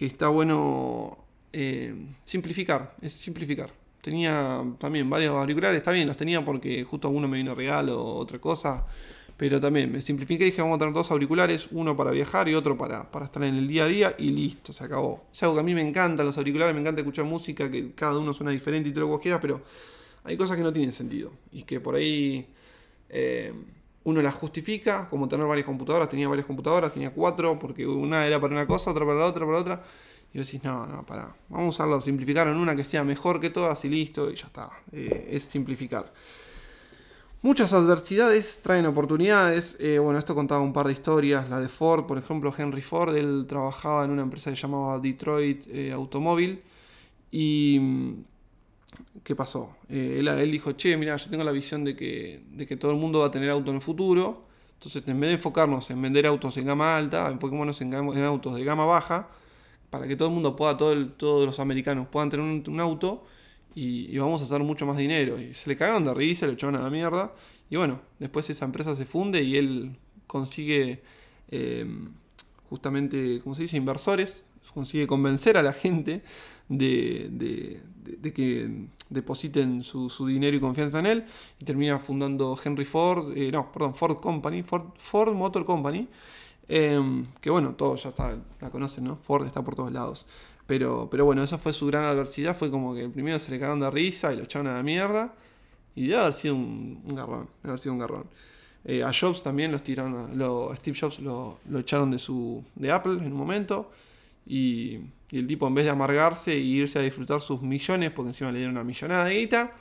está 0.00 0.28
bueno 0.28 1.18
eh, 1.52 1.94
simplificar, 2.24 2.94
es 3.00 3.12
simplificar. 3.12 3.70
Tenía 4.00 4.64
también 4.78 5.08
varios 5.10 5.34
auriculares, 5.34 5.78
está 5.78 5.90
bien, 5.90 6.06
los 6.06 6.16
tenía 6.16 6.44
porque 6.44 6.84
justo 6.84 7.08
uno 7.10 7.26
me 7.28 7.36
vino 7.36 7.54
regalo 7.54 8.00
o 8.00 8.18
otra 8.18 8.38
cosa, 8.38 8.86
pero 9.36 9.60
también 9.60 9.90
me 9.90 10.00
simplifiqué 10.00 10.44
y 10.44 10.46
dije 10.46 10.62
vamos 10.62 10.76
a 10.76 10.78
tener 10.78 10.94
dos 10.94 11.10
auriculares, 11.10 11.68
uno 11.72 11.96
para 11.96 12.10
viajar 12.10 12.48
y 12.48 12.54
otro 12.54 12.76
para, 12.76 13.10
para 13.10 13.26
estar 13.26 13.42
en 13.44 13.56
el 13.56 13.68
día 13.68 13.84
a 13.84 13.86
día 13.86 14.14
y 14.18 14.30
listo, 14.30 14.72
se 14.72 14.84
acabó. 14.84 15.26
Es 15.32 15.42
algo 15.42 15.56
que 15.56 15.60
a 15.60 15.64
mí 15.64 15.74
me 15.74 15.82
encanta, 15.82 16.22
los 16.22 16.38
auriculares, 16.38 16.74
me 16.74 16.80
encanta 16.80 17.00
escuchar 17.00 17.24
música, 17.24 17.70
que 17.70 17.92
cada 17.92 18.18
uno 18.18 18.32
suena 18.32 18.50
diferente 18.52 18.88
y 18.88 18.92
todo 18.92 19.02
lo 19.02 19.06
que 19.06 19.12
vos 19.12 19.20
quieras, 19.20 19.40
pero 19.40 19.62
hay 20.24 20.36
cosas 20.36 20.56
que 20.56 20.62
no 20.62 20.72
tienen 20.72 20.92
sentido 20.92 21.32
y 21.52 21.62
que 21.62 21.80
por 21.80 21.94
ahí 21.94 22.46
eh, 23.08 23.52
uno 24.04 24.22
las 24.22 24.34
justifica, 24.34 25.08
como 25.08 25.28
tener 25.28 25.46
varias 25.46 25.66
computadoras, 25.66 26.08
tenía 26.08 26.28
varias 26.28 26.46
computadoras, 26.46 26.92
tenía 26.92 27.10
cuatro, 27.10 27.58
porque 27.58 27.86
una 27.86 28.26
era 28.26 28.40
para 28.40 28.54
una 28.54 28.66
cosa, 28.66 28.90
otra 28.90 29.04
para 29.04 29.18
la 29.18 29.26
otra, 29.26 29.44
para 29.44 29.52
la 29.52 29.60
otra. 29.60 29.84
Y 30.32 30.38
decís, 30.38 30.62
no, 30.62 30.86
no, 30.86 31.04
para, 31.06 31.34
vamos 31.48 31.66
a 31.66 31.68
usarlo, 31.68 32.00
simplificar 32.00 32.48
en 32.48 32.56
una 32.56 32.76
que 32.76 32.84
sea 32.84 33.02
mejor 33.04 33.40
que 33.40 33.50
todas 33.50 33.84
y 33.84 33.88
listo, 33.88 34.30
y 34.30 34.34
ya 34.34 34.46
está. 34.46 34.70
Eh, 34.92 35.28
es 35.30 35.44
simplificar. 35.44 36.12
Muchas 37.40 37.72
adversidades 37.72 38.60
traen 38.62 38.84
oportunidades. 38.86 39.76
Eh, 39.80 39.98
bueno, 39.98 40.18
esto 40.18 40.34
contaba 40.34 40.60
un 40.60 40.72
par 40.72 40.86
de 40.86 40.92
historias. 40.92 41.48
La 41.48 41.60
de 41.60 41.68
Ford, 41.68 42.04
por 42.06 42.18
ejemplo, 42.18 42.52
Henry 42.56 42.82
Ford, 42.82 43.16
él 43.16 43.46
trabajaba 43.48 44.04
en 44.04 44.10
una 44.10 44.22
empresa 44.22 44.50
que 44.50 44.56
llamaba 44.56 44.98
Detroit 44.98 45.66
Automóvil. 45.92 46.62
Y 47.30 47.80
¿qué 49.22 49.34
pasó? 49.34 49.76
Eh, 49.88 50.16
él, 50.20 50.50
dijo, 50.50 50.72
che, 50.72 50.96
mira, 50.96 51.16
yo 51.16 51.30
tengo 51.30 51.44
la 51.44 51.52
visión 51.52 51.84
de 51.84 51.94
que, 51.94 52.42
de 52.50 52.66
que 52.66 52.76
todo 52.76 52.90
el 52.90 52.96
mundo 52.98 53.20
va 53.20 53.26
a 53.26 53.30
tener 53.30 53.50
auto 53.50 53.70
en 53.70 53.76
el 53.76 53.82
futuro. 53.82 54.44
Entonces, 54.74 55.02
en 55.06 55.18
vez 55.18 55.28
de 55.28 55.34
enfocarnos 55.34 55.90
en 55.90 56.00
vender 56.00 56.26
autos 56.26 56.56
en 56.56 56.66
gama 56.66 56.96
alta, 56.96 57.28
enfoquémonos 57.28 57.80
en, 57.80 57.92
en 57.92 58.24
autos 58.24 58.54
de 58.54 58.64
gama 58.64 58.86
baja, 58.86 59.28
para 59.90 60.06
que 60.06 60.16
todo 60.16 60.28
el 60.28 60.34
mundo 60.34 60.54
pueda, 60.56 60.76
todo 60.76 61.08
todos 61.10 61.46
los 61.46 61.60
americanos 61.60 62.08
puedan 62.08 62.30
tener 62.30 62.44
un, 62.44 62.80
auto 62.80 63.24
y, 63.74 64.16
vamos 64.18 64.40
a 64.40 64.44
hacer 64.44 64.60
mucho 64.60 64.86
más 64.86 64.96
dinero. 64.96 65.40
Y 65.40 65.54
se 65.54 65.68
le 65.68 65.76
cagaron 65.76 66.04
de 66.04 66.14
risa, 66.14 66.46
le 66.46 66.54
echaron 66.54 66.76
a 66.76 66.82
la 66.82 66.90
mierda. 66.90 67.32
Y 67.70 67.76
bueno, 67.76 68.00
después 68.18 68.48
esa 68.50 68.64
empresa 68.64 68.94
se 68.94 69.06
funde 69.06 69.42
y 69.42 69.56
él 69.56 69.96
consigue 70.26 71.02
eh, 71.50 71.86
justamente, 72.68 73.40
¿cómo 73.42 73.54
se 73.54 73.62
dice?, 73.62 73.76
inversores, 73.76 74.44
consigue 74.72 75.06
convencer 75.06 75.56
a 75.56 75.62
la 75.62 75.72
gente 75.72 76.22
de, 76.68 77.80
que 78.34 78.86
depositen 79.10 79.82
su, 79.82 80.26
dinero 80.26 80.56
y 80.56 80.60
confianza 80.60 80.98
en 81.00 81.06
él 81.06 81.24
y 81.58 81.64
termina 81.64 81.98
fundando 81.98 82.56
Henry 82.62 82.84
Ford, 82.84 83.36
eh, 83.36 83.50
no, 83.50 83.72
perdón, 83.72 83.94
Ford 83.94 84.20
Company, 84.20 84.62
Ford, 84.62 85.34
Motor 85.34 85.64
Company, 85.64 86.08
em, 86.68 87.24
que 87.40 87.50
bueno, 87.50 87.74
todos 87.74 88.02
ya 88.02 88.10
está, 88.10 88.36
la 88.60 88.70
conocen, 88.70 89.04
¿no? 89.04 89.16
Ford 89.16 89.46
está 89.46 89.62
por 89.62 89.74
todos 89.74 89.92
lados. 89.92 90.26
Pero, 90.66 91.08
pero 91.10 91.24
bueno, 91.24 91.42
esa 91.42 91.56
fue 91.56 91.72
su 91.72 91.86
gran 91.86 92.04
adversidad, 92.04 92.54
fue 92.56 92.70
como 92.70 92.94
que 92.94 93.08
primero 93.08 93.38
se 93.38 93.50
le 93.50 93.58
cagaron 93.58 93.80
de 93.80 93.90
risa 93.90 94.32
y 94.32 94.36
lo 94.36 94.44
echaron 94.44 94.66
a 94.66 94.74
la 94.74 94.82
mierda 94.82 95.34
y 95.94 96.06
debe 96.06 96.20
haber 96.20 96.32
sido 96.32 96.54
un, 96.54 97.02
garrón, 97.08 97.48
debe 97.62 97.70
haber 97.70 97.80
sido 97.80 97.92
un 97.94 97.98
garrón. 97.98 98.24
Eh, 98.84 99.02
a 99.02 99.10
Jobs 99.12 99.42
también 99.42 99.72
los 99.72 99.82
tiraron, 99.82 100.38
lo, 100.38 100.74
Steve 100.76 100.96
Jobs 100.98 101.18
lo, 101.20 101.58
lo, 101.68 101.78
echaron 101.80 102.10
de, 102.10 102.18
su, 102.18 102.62
de 102.76 102.92
Apple 102.92 103.14
en 103.14 103.26
un 103.26 103.32
momento. 103.32 103.90
Y, 104.46 105.00
el 105.30 105.46
tipo, 105.46 105.66
en 105.66 105.74
vez 105.74 105.84
de 105.84 105.90
amargarse 105.90 106.52
e 106.52 106.58
irse 106.58 106.98
a 106.98 107.02
disfrutar 107.02 107.40
sus 107.40 107.60
millones, 107.60 108.12
porque 108.12 108.30
encima 108.30 108.50
le 108.50 108.58
dieron 108.58 108.76
una 108.76 108.84
millonada 108.84 109.24
de 109.24 109.40
guita, 109.40 109.72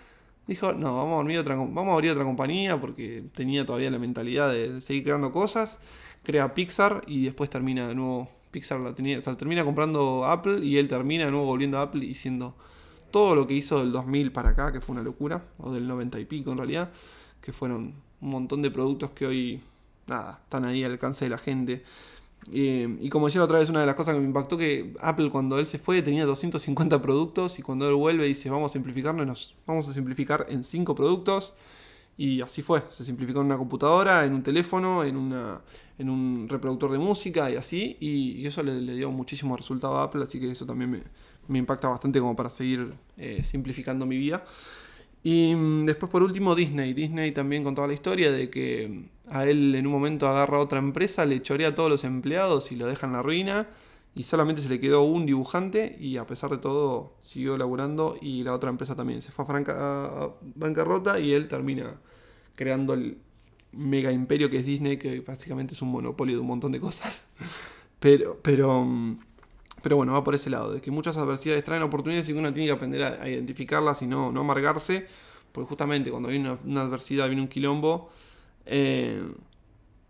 dijo: 0.45 0.73
No, 0.73 0.97
vamos 0.97 1.17
a, 1.17 1.19
abrir 1.21 1.39
otra, 1.39 1.55
vamos 1.55 1.87
a 1.87 1.93
abrir 1.93 2.11
otra 2.11 2.25
compañía, 2.25 2.81
porque 2.81 3.23
tenía 3.33 3.65
todavía 3.65 3.91
la 3.91 3.99
mentalidad 3.99 4.51
de 4.51 4.81
seguir 4.81 5.03
creando 5.03 5.31
cosas. 5.31 5.79
Crea 6.27 6.53
Pixar 6.53 7.05
y 7.07 7.23
después 7.23 7.49
termina 7.49 7.87
de 7.87 7.95
nuevo. 7.95 8.27
Pixar 8.51 8.81
la 8.81 8.93
tenía, 8.93 9.21
termina 9.21 9.63
comprando 9.63 10.25
Apple 10.25 10.59
y 10.59 10.75
él 10.75 10.89
termina 10.89 11.23
de 11.23 11.31
nuevo 11.31 11.45
volviendo 11.45 11.79
a 11.79 11.83
Apple 11.83 12.03
y 12.03 12.15
siendo 12.15 12.53
todo 13.11 13.33
lo 13.33 13.47
que 13.47 13.53
hizo 13.53 13.79
del 13.79 13.93
2000 13.93 14.33
para 14.33 14.49
acá, 14.49 14.73
que 14.73 14.81
fue 14.81 14.93
una 14.93 15.03
locura, 15.03 15.45
o 15.57 15.71
del 15.71 15.87
90 15.87 16.19
y 16.19 16.25
pico 16.25 16.51
en 16.51 16.57
realidad, 16.57 16.91
que 17.39 17.53
fueron 17.53 17.93
un 18.19 18.29
montón 18.29 18.61
de 18.61 18.69
productos 18.69 19.11
que 19.11 19.25
hoy, 19.25 19.61
nada, 20.05 20.41
están 20.43 20.65
ahí 20.65 20.83
al 20.83 20.91
alcance 20.91 21.23
de 21.23 21.29
la 21.29 21.37
gente. 21.37 21.85
y 22.51 23.07
como 23.07 23.27
decía 23.27 23.41
otra 23.41 23.59
vez, 23.59 23.69
una 23.69 23.79
de 23.79 23.85
las 23.85 23.95
cosas 23.95 24.13
que 24.13 24.19
me 24.19 24.27
impactó 24.27 24.57
que 24.57 24.95
Apple 24.99 25.29
cuando 25.29 25.57
él 25.59 25.65
se 25.65 25.79
fue 25.79 26.01
tenía 26.01 26.25
250 26.25 27.01
productos 27.01 27.57
y 27.57 27.61
cuando 27.61 27.87
él 27.87 27.95
vuelve 27.95 28.25
dice 28.25 28.49
vamos 28.49 28.71
a 28.71 28.73
simplificarnos, 28.73 29.55
vamos 29.65 29.87
a 29.87 29.93
simplificar 29.93 30.45
en 30.49 30.65
5 30.65 30.93
productos 30.93 31.53
y 32.17 32.41
así 32.41 32.63
fue, 32.63 32.83
se 32.89 33.05
simplificó 33.05 33.41
en 33.41 33.45
una 33.45 33.57
computadora, 33.57 34.25
en 34.25 34.33
un 34.33 34.41
teléfono, 34.41 35.03
en, 35.03 35.15
una, 35.15 35.61
en 35.99 36.09
un 36.09 36.49
reproductor 36.49 36.91
de 36.91 36.97
música 36.97 37.49
y 37.51 37.55
así 37.55 37.95
y, 37.99 38.45
eso 38.45 38.63
le, 38.63 38.79
dio 38.79 39.11
muchísimo 39.11 39.55
resultado 39.55 39.99
a 39.99 40.03
Apple, 40.03 40.23
así 40.23 40.39
que 40.39 40.49
eso 40.49 40.65
también 40.65 41.03
me, 41.47 41.59
impacta 41.59 41.87
bastante 41.87 42.19
como 42.19 42.35
para 42.35 42.49
seguir 42.49 42.91
eh, 43.17 43.43
simplificando 43.43 44.05
mi 44.05 44.17
vida. 44.17 44.43
Y 45.23 45.53
mm, 45.55 45.85
después 45.85 46.11
por 46.11 46.23
último 46.23 46.55
Disney. 46.55 46.93
Disney 46.93 47.31
también 47.31 47.63
contaba 47.63 47.87
la 47.87 47.93
historia 47.93 48.31
de 48.31 48.49
que 48.49 49.09
a 49.27 49.45
él 49.45 49.75
en 49.75 49.85
un 49.85 49.93
momento 49.93 50.27
agarra 50.27 50.57
a 50.57 50.61
otra 50.61 50.79
empresa, 50.79 51.25
le 51.25 51.41
chorea 51.41 51.69
a 51.69 51.75
todos 51.75 51.89
los 51.89 52.03
empleados 52.03 52.71
y 52.71 52.75
lo 52.75 52.87
deja 52.87 53.05
en 53.05 53.13
la 53.13 53.21
ruina. 53.21 53.67
Y 54.17 54.23
solamente 54.23 54.63
se 54.63 54.69
le 54.69 54.79
quedó 54.79 55.03
un 55.03 55.27
dibujante 55.27 55.95
y 55.99 56.17
a 56.17 56.25
pesar 56.25 56.49
de 56.49 56.57
todo 56.57 57.13
siguió 57.21 57.55
laburando 57.55 58.17
y 58.19 58.41
la 58.41 58.55
otra 58.55 58.71
empresa 58.71 58.95
también 58.95 59.21
se 59.21 59.31
fue 59.31 59.45
a, 59.45 60.29
bancarrota 60.55 61.19
y 61.19 61.33
él 61.33 61.47
termina 61.47 61.91
creando 62.55 62.95
el 62.95 63.19
mega 63.73 64.11
imperio 64.11 64.49
que 64.49 64.57
es 64.57 64.65
Disney, 64.65 64.97
que 64.97 65.19
básicamente 65.19 65.75
es 65.75 65.83
un 65.83 65.91
monopolio 65.91 66.33
de 66.33 66.41
un 66.41 66.47
montón 66.47 66.71
de 66.71 66.79
cosas. 66.79 67.25
Pero, 67.99 68.37
pero, 68.43 68.85
mm, 68.85 69.19
pero 69.81 69.95
bueno, 69.95 70.13
va 70.13 70.23
por 70.23 70.35
ese 70.35 70.51
lado, 70.51 70.71
de 70.71 70.81
que 70.81 70.91
muchas 70.91 71.17
adversidades 71.17 71.63
traen 71.63 71.81
oportunidades 71.81 72.29
y 72.29 72.33
que 72.33 72.37
uno 72.37 72.53
tiene 72.53 72.67
que 72.67 72.73
aprender 72.73 73.01
a, 73.01 73.27
identificarlas 73.27 74.03
y 74.03 74.07
no, 74.07 74.31
no 74.31 74.41
amargarse, 74.41 75.07
porque 75.51 75.67
justamente 75.67 76.11
cuando 76.11 76.29
viene 76.29 76.55
una, 76.63 76.81
adversidad, 76.81 77.25
viene 77.25 77.41
un 77.41 77.47
quilombo, 77.47 78.11
eh, 78.67 79.19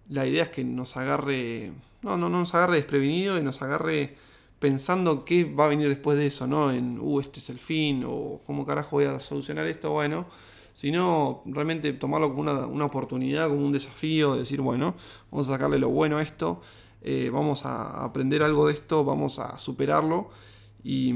la 0.10 0.26
idea 0.26 0.44
es 0.44 0.50
que 0.50 0.64
nos 0.64 0.98
agarre, 0.98 1.72
no, 2.02 2.18
no, 2.18 2.30
no 2.30 2.40
nos 2.40 2.54
agarre 2.56 2.78
desprevenido 2.78 3.38
y 3.38 3.44
nos 3.44 3.62
agarre 3.62 4.16
pensando 4.60 5.26
qué 5.26 5.46
va 5.46 5.66
a 5.66 5.68
venir 5.68 5.88
después 5.88 6.18
de 6.18 6.28
eso, 6.28 6.48
¿no? 6.48 6.72
En, 6.72 7.00
uh, 7.00 7.20
este 7.20 7.40
es 7.40 7.50
el 7.50 7.60
fin, 7.60 8.04
o 8.08 8.42
cómo 8.46 8.66
carajo 8.66 8.98
voy 8.98 9.06
a 9.06 9.20
solucionar 9.20 9.68
esto, 9.68 9.92
bueno, 9.92 10.26
sino 10.74 11.44
realmente 11.46 11.94
tomarlo 11.94 12.30
como 12.30 12.42
una, 12.42 12.68
una 12.68 12.86
oportunidad, 12.86 13.50
como 13.50 13.66
un 13.66 13.72
desafío, 13.72 14.36
decir, 14.36 14.62
bueno, 14.62 14.96
vamos 15.32 15.50
a 15.50 15.54
sacarle 15.54 15.80
lo 15.80 15.90
bueno 15.90 16.18
a 16.18 16.24
esto 16.24 16.62
eh, 17.02 17.30
vamos 17.32 17.66
a 17.66 18.04
aprender 18.04 18.44
algo 18.44 18.68
de 18.68 18.74
esto, 18.74 19.06
vamos 19.06 19.40
a 19.40 19.58
superarlo 19.58 20.30
y, 20.84 21.14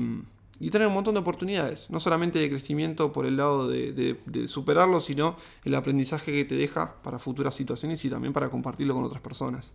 tener 0.70 0.88
un 0.88 0.94
montón 0.94 1.16
de 1.16 1.22
oportunidades, 1.22 1.90
no 1.90 2.00
solamente 2.00 2.40
de 2.40 2.50
crecimiento 2.50 3.12
por 3.12 3.26
el 3.26 3.38
lado 3.38 3.68
de, 3.68 4.18
superarlo, 4.48 5.00
sino 5.00 5.36
el 5.64 5.74
aprendizaje 5.76 6.32
que 6.32 6.46
te 6.46 6.56
deja 6.56 7.02
para 7.02 7.20
futuras 7.20 7.56
situaciones 7.56 8.04
y 8.06 8.10
también 8.10 8.34
para 8.34 8.50
compartirlo 8.50 8.94
con 8.94 9.04
otras 9.04 9.22
personas. 9.22 9.74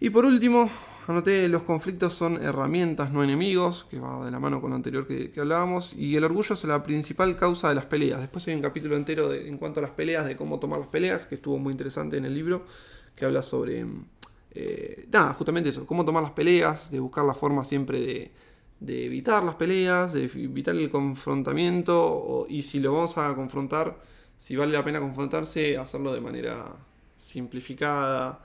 Y 0.00 0.10
por 0.10 0.24
último, 0.24 0.70
anoté 1.06 1.46
los 1.48 1.62
conflictos 1.62 2.14
son 2.14 2.42
herramientas, 2.42 3.12
no 3.12 3.22
enemigos, 3.22 3.86
que 3.90 4.00
va 4.00 4.24
de 4.24 4.30
la 4.30 4.40
mano 4.40 4.60
con 4.60 4.70
lo 4.70 4.76
anterior 4.76 5.06
que, 5.06 5.30
hablábamos, 5.38 5.92
y 5.92 6.16
el 6.16 6.24
orgullo 6.24 6.54
es 6.54 6.64
la 6.64 6.82
principal 6.82 7.36
causa 7.36 7.68
de 7.68 7.74
las 7.74 7.84
peleas. 7.84 8.20
Después 8.20 8.48
hay 8.48 8.54
un 8.54 8.62
capítulo 8.62 8.96
entero 8.96 9.32
en 9.34 9.58
cuanto 9.58 9.80
a 9.80 9.82
las 9.82 9.92
peleas, 9.92 10.26
de 10.26 10.36
cómo 10.36 10.58
tomar 10.58 10.80
las 10.80 10.88
peleas, 10.88 11.26
que 11.26 11.34
estuvo 11.34 11.58
muy 11.58 11.72
interesante 11.72 12.16
en 12.16 12.24
el 12.24 12.34
libro, 12.34 12.64
que 13.14 13.26
habla 13.26 13.42
sobre 13.42 13.84
eh, 14.52 15.06
nada, 15.12 15.34
justamente 15.34 15.68
eso, 15.68 15.86
cómo 15.86 16.04
tomar 16.04 16.22
las 16.22 16.32
peleas, 16.32 16.90
de 16.90 16.98
buscar 16.98 17.24
la 17.24 17.34
forma 17.34 17.64
siempre 17.64 18.00
de, 18.00 18.32
evitar 18.86 19.44
las 19.44 19.56
peleas, 19.56 20.12
de 20.12 20.24
evitar 20.24 20.74
el 20.74 20.90
confrontamiento, 20.90 22.46
y 22.48 22.62
si 22.62 22.80
lo 22.80 22.94
vamos 22.94 23.16
a 23.18 23.34
confrontar, 23.34 23.98
si 24.38 24.56
vale 24.56 24.72
la 24.72 24.84
pena 24.84 25.00
confrontarse, 25.00 25.76
hacerlo 25.76 26.14
de 26.14 26.20
manera 26.20 26.74
simplificada, 27.16 28.42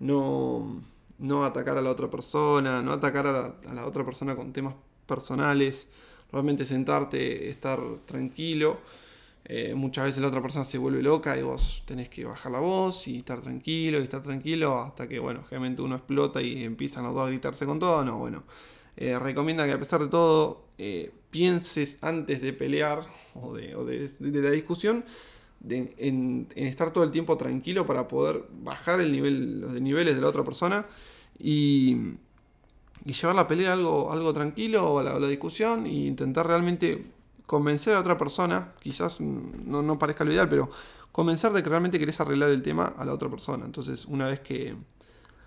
no, 0.00 0.82
no 1.18 1.44
atacar 1.44 1.78
a 1.78 1.82
la 1.82 1.90
otra 1.90 2.10
persona, 2.10 2.82
no 2.82 2.92
atacar 2.92 3.26
a 3.26 3.74
la 3.74 3.86
otra 3.86 4.04
persona 4.04 4.34
con 4.36 4.52
temas 4.52 4.74
personales, 5.06 5.88
realmente 6.32 6.64
sentarte, 6.64 7.48
estar 7.48 7.80
tranquilo. 8.04 8.80
Eh, 9.48 9.74
muchas 9.74 10.06
veces 10.06 10.20
la 10.20 10.28
otra 10.28 10.42
persona 10.42 10.64
se 10.64 10.76
vuelve 10.76 11.00
loca 11.02 11.38
y 11.38 11.42
vos 11.42 11.84
tenés 11.86 12.08
que 12.08 12.24
bajar 12.24 12.50
la 12.50 12.58
voz 12.58 13.06
y 13.06 13.18
estar 13.18 13.40
tranquilo 13.40 14.00
y 14.00 14.02
estar 14.02 14.20
tranquilo 14.20 14.80
hasta 14.80 15.06
que, 15.08 15.20
bueno, 15.20 15.44
generalmente 15.44 15.82
uno 15.82 15.94
explota 15.94 16.42
y 16.42 16.64
empiezan 16.64 17.04
los 17.04 17.14
dos 17.14 17.26
a 17.26 17.30
gritarse 17.30 17.64
con 17.64 17.78
todo. 17.78 18.04
No, 18.04 18.18
bueno, 18.18 18.42
eh, 18.96 19.18
recomienda 19.18 19.66
que 19.66 19.72
a 19.72 19.78
pesar 19.78 20.00
de 20.00 20.08
todo 20.08 20.64
eh, 20.78 21.12
pienses 21.30 21.98
antes 22.02 22.40
de 22.40 22.52
pelear 22.52 23.00
o 23.34 23.54
de, 23.54 24.08
la 24.20 24.50
discusión 24.50 25.04
en, 25.68 26.48
estar 26.54 26.92
todo 26.92 27.04
el 27.04 27.10
tiempo 27.10 27.36
tranquilo 27.36 27.86
para 27.86 28.08
poder 28.08 28.44
bajar 28.62 29.00
el 29.00 29.12
nivel, 29.12 29.60
los 29.60 29.72
niveles 29.80 30.14
de 30.14 30.20
la 30.20 30.28
otra 30.28 30.44
persona 30.44 30.86
y, 31.38 32.14
llevar 33.04 33.36
la 33.36 33.46
pelea 33.46 33.72
algo, 33.72 34.10
algo 34.10 34.32
tranquilo 34.32 34.92
o 34.92 34.98
a 34.98 35.02
la, 35.02 35.28
discusión 35.28 35.86
e 35.86 36.06
intentar 36.06 36.46
realmente 36.46 37.06
convencer 37.46 37.92
a 37.92 37.96
la 37.96 38.00
otra 38.00 38.18
persona, 38.18 38.72
quizás 38.80 39.20
no, 39.20 39.82
no 39.82 39.98
parezca 39.98 40.24
lo 40.24 40.32
ideal, 40.32 40.48
pero 40.48 40.68
convencer 41.12 41.52
de 41.52 41.62
que 41.62 41.70
realmente 41.70 41.98
querés 41.98 42.20
arreglar 42.20 42.50
el 42.50 42.62
tema 42.62 42.92
a 42.96 43.04
la 43.04 43.14
otra 43.14 43.30
persona. 43.30 43.64
Entonces, 43.64 44.06
una 44.06 44.26
vez 44.26 44.40
que, 44.40 44.74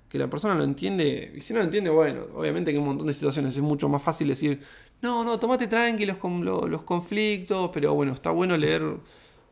que 0.09 0.17
la 0.17 0.27
persona 0.27 0.55
lo 0.55 0.63
entiende, 0.63 1.33
y 1.35 1.41
si 1.41 1.53
no 1.53 1.59
lo 1.59 1.65
entiende, 1.65 1.91
bueno, 1.91 2.25
obviamente 2.33 2.71
que 2.71 2.77
en 2.77 2.81
un 2.81 2.89
montón 2.89 3.07
de 3.07 3.13
situaciones 3.13 3.55
es 3.55 3.61
mucho 3.61 3.87
más 3.87 4.01
fácil 4.01 4.27
decir, 4.27 4.59
no, 5.01 5.23
no, 5.23 5.39
tomate 5.39 5.67
tranquilos 5.67 6.17
con 6.17 6.43
los 6.43 6.81
conflictos, 6.81 7.69
pero 7.71 7.93
bueno, 7.93 8.13
está 8.13 8.31
bueno 8.31 8.57
leer 8.57 8.81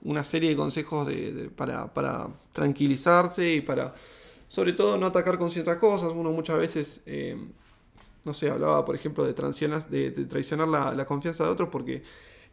una 0.02 0.24
serie 0.24 0.50
de 0.50 0.56
consejos 0.56 1.08
para, 1.56 1.93
para, 1.93 2.28
tranquilizarse 2.54 3.54
y 3.54 3.62
para, 3.62 3.93
sobre 4.48 4.74
todo, 4.74 4.98
no 4.98 5.06
atacar 5.06 5.38
con 5.38 5.52
ciertas 5.52 5.78
cosas. 5.78 6.10
Uno 6.13 6.32
muchas 6.32 6.58
veces, 6.58 7.02
eh, 7.06 7.38
no 8.26 8.34
sé, 8.34 8.50
hablaba, 8.50 8.84
por 8.84 8.96
ejemplo, 8.96 9.26
de, 9.26 9.34
de, 9.34 10.12
de 10.12 10.26
traicionar 10.26 10.67
la, 10.67 10.93
la, 10.93 11.06
confianza 11.06 11.43
de 11.43 11.52
otros 11.52 11.70
porque 11.70 12.04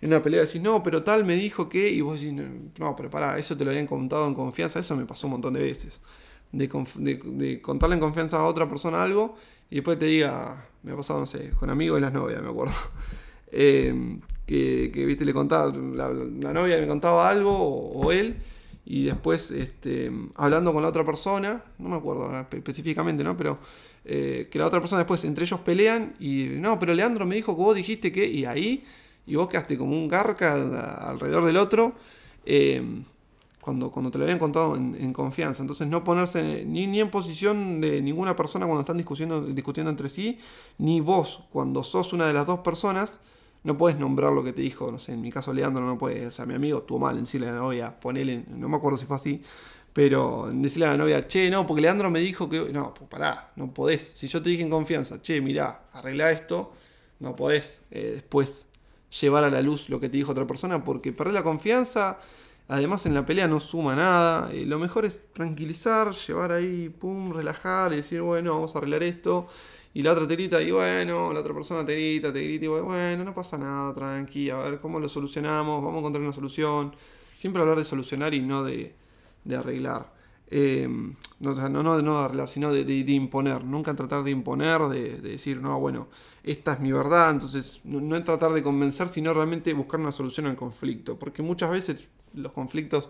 en 0.01 0.09
una 0.09 0.23
pelea 0.23 0.43
decís, 0.43 0.61
no, 0.61 0.83
pero 0.83 1.03
tal 1.03 1.25
me 1.25 1.37
dijo 1.37 1.69
que, 1.71 1.88
y 1.90 2.03
vos 2.03 2.21
decís, 2.21 2.35
no, 2.79 2.95
pero 2.97 3.09
pará, 3.11 3.38
eso 3.38 3.57
te 3.57 3.64
lo 3.64 3.71
habían 3.71 3.87
contado 3.87 4.27
en 4.27 4.35
confianza, 4.35 4.79
eso 4.79 4.95
me 4.95 5.07
pasó 5.07 5.27
un 5.27 5.33
montón 5.33 5.55
de 5.55 5.62
veces 5.62 6.01
de, 6.57 7.61
contarle 7.61 7.95
en 7.95 8.01
confianza 8.01 8.38
a 8.38 8.45
otra 8.45 8.69
persona 8.69 9.03
algo 9.03 9.37
y 9.71 9.77
después 9.77 9.99
te 9.99 10.07
diga, 10.07 10.69
me 10.83 10.93
ha 10.93 10.97
pasado, 10.97 11.21
no 11.21 11.27
sé, 11.27 11.51
con 11.59 11.71
amigos 11.71 11.97
de 11.97 12.01
las 12.03 12.12
novias, 12.12 12.43
me 12.43 12.49
acuerdo. 12.49 12.75
Em, 13.57 14.21
que, 14.47 14.90
viste, 15.07 15.25
le 15.25 15.33
contaba, 15.33 15.73
la, 15.73 16.53
novia 16.53 16.77
me 16.79 16.88
contaba 16.88 17.29
algo 17.29 17.57
o, 17.57 18.11
él, 18.11 18.37
y 18.85 19.05
después 19.05 19.53
este, 19.53 20.11
hablando 20.35 20.73
con 20.73 20.83
la 20.83 20.88
otra 20.88 21.05
persona, 21.05 21.62
no 21.79 21.88
me 21.88 21.95
acuerdo 21.95 22.37
específicamente, 22.51 23.23
¿no? 23.23 23.37
Pero 23.37 23.61
eh, 24.05 24.49
que 24.51 24.59
la 24.59 24.67
otra 24.67 24.81
persona 24.81 24.99
después 24.99 25.23
entre 25.23 25.45
ellos 25.45 25.61
pelean 25.61 26.17
y 26.19 26.49
no, 26.57 26.81
pero 26.81 26.95
Leandro 26.95 27.27
me 27.27 27.37
dijo 27.37 27.55
que 27.55 27.62
vos 27.62 27.77
dijiste 27.77 28.11
que, 28.11 28.27
y 28.27 28.45
ahí, 28.45 28.85
y 29.25 29.37
vos 29.37 29.49
quedaste 29.49 29.79
como 29.79 29.93
un 29.93 30.09
garca 30.09 30.55
alrededor 31.09 31.45
del 31.45 31.57
otro. 31.57 31.95
Eh, 32.45 32.83
cuando, 33.64 33.90
cuando 33.90 34.11
te 34.11 34.18
lo 34.18 34.24
habían 34.24 34.38
contado 34.38 34.77
en, 34.77 35.12
confianza. 35.14 35.62
Entonces 35.62 35.88
no 35.88 36.05
ponerse 36.05 36.66
ni, 36.66 36.87
ni, 36.87 37.00
en 37.00 37.11
posición 37.11 37.81
de 37.81 38.03
ninguna 38.03 38.37
persona 38.37 38.66
cuando 38.66 38.83
están 38.83 38.98
discutiendo, 38.98 39.40
discutiendo 39.40 39.90
entre 39.90 40.11
sí, 40.11 40.38
ni 40.77 41.00
vos 41.00 41.44
cuando 41.50 41.83
sos 41.83 42.12
una 42.12 42.27
de 42.27 42.35
las 42.35 42.46
dos 42.46 42.59
personas, 42.59 43.20
no 43.62 43.74
puedes 43.74 43.98
nombrar 43.98 44.33
lo 44.33 44.44
que 44.44 44.53
te 44.53 44.61
dijo, 44.61 44.92
no 44.92 44.98
sé, 44.98 45.14
en 45.14 45.22
mi 45.22 45.33
caso 45.33 45.55
Leandro 45.55 45.87
no 45.87 45.96
puede, 45.96 46.27
o 46.27 46.31
sea, 46.31 46.44
mi 46.44 46.53
amigo 46.53 46.83
tuvo 46.83 46.98
mal 46.98 47.16
en 47.16 47.24
decirle 47.24 47.48
a 47.48 47.53
la 47.53 47.59
novia, 47.59 47.98
ponele, 47.98 48.44
no 48.48 48.68
me 48.68 48.77
acuerdo 48.77 48.98
si 48.98 49.07
fue 49.07 49.16
así, 49.16 49.40
pero 49.94 50.50
decirle 50.53 50.85
a 50.85 50.90
la 50.90 50.98
novia, 50.98 51.27
che, 51.27 51.48
no, 51.48 51.66
porque 51.66 51.81
Leandro 51.81 52.11
me 52.11 52.20
dijo 52.20 52.50
que, 52.50 52.70
no, 52.70 52.92
pues 52.92 53.09
pará, 53.09 53.53
no 53.57 53.72
podés, 53.72 54.03
si 54.03 54.29
yo 54.29 54.42
te 54.42 54.50
dije 54.50 54.62
en 54.62 54.68
confianza, 54.68 55.22
che, 55.22 55.40
mirá, 55.40 55.87
arregla 55.94 56.31
esto, 56.31 56.74
no 57.20 57.35
podés 57.35 57.81
eh, 57.90 58.11
después 58.16 58.66
llevar 59.22 59.44
a 59.44 59.48
la 59.48 59.62
luz 59.62 59.88
lo 59.88 59.98
que 60.00 60.11
te 60.11 60.18
dijo 60.18 60.33
otra 60.33 60.46
persona, 60.46 60.85
porque 60.85 61.14
perder 61.14 61.33
la 61.33 61.42
confianza 61.42 62.18
Además 62.68 63.05
en 63.05 63.14
la 63.14 63.27
pelea 63.27 63.46
no 63.46 63.61
suma 63.61 63.94
nada. 63.94 64.50
Eh, 64.53 64.64
lo 64.64 64.79
mejor 64.79 65.05
es 65.05 65.20
tranquilizar, 65.33 66.12
llevar 66.12 66.53
ahí, 66.53 66.88
pum, 66.88 67.33
relajar 67.33 67.92
y 67.92 67.96
decir, 67.96 68.22
bueno, 68.22 68.55
vamos 68.55 68.74
a 68.74 68.79
arreglar 68.79 69.03
esto. 69.03 69.48
Y 69.92 70.03
la 70.03 70.12
otra 70.12 70.27
te 70.27 70.35
grita 70.35 70.61
y 70.61 70.72
bueno, 70.72 71.33
la 71.33 71.40
otra 71.40 71.55
persona 71.55 71.85
te 71.85 71.94
grita, 71.94 72.33
te 72.33 72.42
grita 72.42 72.64
y 72.64 72.68
bueno, 72.68 73.24
no 73.24 73.35
pasa 73.35 73.57
nada, 73.57 73.94
tranqui, 73.94 74.50
a 74.50 74.57
ver 74.59 74.81
cómo 74.81 74.98
lo 74.98 75.09
solucionamos, 75.09 75.83
vamos 75.83 75.96
a 75.96 75.98
encontrar 76.00 76.22
una 76.22 76.33
solución. 76.33 76.94
Siempre 77.33 77.62
hablar 77.62 77.79
de 77.79 77.85
solucionar 77.85 78.35
y 78.35 78.40
no 78.40 78.64
de, 78.64 78.94
arreglar. 79.57 80.12
Eh, 80.48 80.88
no, 81.40 81.55
no, 81.55 81.83
no, 81.83 81.96
de 81.96 82.24
arreglar, 82.24 82.48
sino 82.48 82.72
de, 82.72 82.81
imponer. 82.92 83.64
Nunca 83.64 83.94
tratar 83.94 84.24
de 84.24 84.31
imponer, 84.33 84.81
de, 84.88 85.20
decir, 85.20 85.61
no, 85.61 85.79
bueno, 85.79 86.09
esta 86.44 86.74
es 86.74 86.80
mi 86.80 86.92
verdad. 86.92 87.30
Entonces, 87.30 87.80
no, 87.85 88.16
es 88.16 88.24
tratar 88.24 88.52
de 88.52 88.62
convencer, 88.62 89.09
sino 89.09 89.33
realmente 89.33 89.72
buscar 89.72 89.98
una 89.98 90.12
solución 90.12 90.46
al 90.46 90.57
conflicto. 90.57 91.18
Porque 91.18 91.42
muchas 91.42 91.70
veces 91.70 92.09
los 92.35 92.52
conflictos 92.52 93.09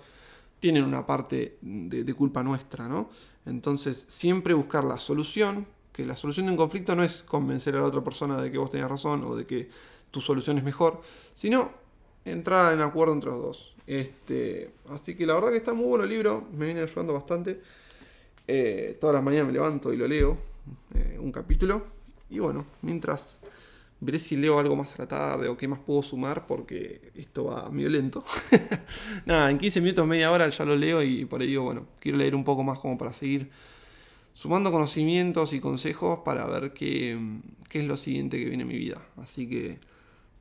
tienen 0.61 0.85
una 0.85 1.05
parte 1.05 1.59
de, 1.61 2.14
culpa 2.14 2.42
nuestra, 2.42 2.88
¿no? 2.88 3.11
Entonces, 3.44 4.07
siempre 4.09 4.55
buscar 4.55 4.85
la 4.85 4.99
solución, 4.99 5.66
que 5.92 6.07
la 6.07 6.16
solución 6.16 6.47
de 6.47 6.53
un 6.53 6.57
conflicto 6.57 6.94
no 6.94 7.05
es 7.05 7.23
convencer 7.23 7.77
a 7.77 7.81
la 7.81 7.87
otra 7.87 8.03
persona 8.03 8.40
de 8.40 8.51
que 8.51 8.59
vos 8.59 8.70
tenés 8.70 8.88
razón 8.88 9.25
o 9.25 9.37
de 9.37 9.47
que 9.47 9.68
tu 10.11 10.20
solución 10.20 10.59
es 10.59 10.64
mejor, 10.64 11.03
sino 11.35 11.70
entrar 12.25 12.73
en 12.73 12.81
acuerdo 12.81 13.12
entre 13.12 13.31
los 13.31 13.42
dos. 13.42 13.75
Este, 13.87 14.70
así 14.88 15.14
que 15.14 15.27
la 15.27 15.35
verdad 15.35 15.51
que 15.51 15.59
está 15.59 15.75
muy 15.75 15.87
bueno 15.87 16.05
el 16.05 16.11
libro, 16.11 16.47
me 16.53 16.66
viene 16.66 16.81
ayudando 16.81 17.12
bastante. 17.12 17.61
Eh, 18.47 18.97
todas 19.01 19.14
las 19.14 19.23
mañanas 19.23 19.49
me 19.49 19.53
levanto 19.53 19.92
y 19.92 19.97
lo 19.97 20.07
leo, 20.07 20.38
eh, 20.94 21.18
un 21.20 21.31
capítulo. 21.33 22.04
Y 22.35 22.40
bueno, 22.40 22.66
mientras 22.83 23.40
Veré 24.05 24.18
si 24.18 24.37
leo 24.37 24.59
algo 24.59 24.77
más 24.77 24.92
a 24.99 25.03
la 25.03 25.09
tarde 25.09 25.49
o 25.49 25.57
qué 25.57 25.66
más 25.66 25.79
puedo 25.79 26.03
sumar 26.03 26.47
porque 26.47 27.11
esto 27.14 27.44
va 27.44 27.70
violento. 27.70 28.23
Nada, 29.27 29.51
en 29.51 29.57
15 29.57 29.81
minutos, 29.81 30.07
media 30.07 30.31
hora 30.31 30.47
ya 30.49 30.64
lo 30.66 30.77
leo 30.77 31.03
y 31.03 31.25
por 31.25 31.40
ahí 31.40 31.47
digo, 31.47 31.64
bueno, 31.64 31.87
quiero 32.01 32.18
leer 32.18 32.35
un 32.35 32.44
poco 32.44 32.62
más 32.62 32.79
como 32.81 32.99
para 32.99 33.14
seguir 33.14 33.51
sumando 34.35 34.70
conocimientos 34.70 35.55
y 35.55 35.61
consejos 35.61 36.18
para 36.23 36.44
ver 36.47 36.73
qué, 36.73 37.18
es 37.73 37.85
lo 37.85 37.97
siguiente 37.97 38.37
que 38.38 38.44
viene 38.44 38.64
en 38.64 38.68
mi 38.68 38.77
vida. 38.77 39.01
Así 39.16 39.49
que, 39.49 39.79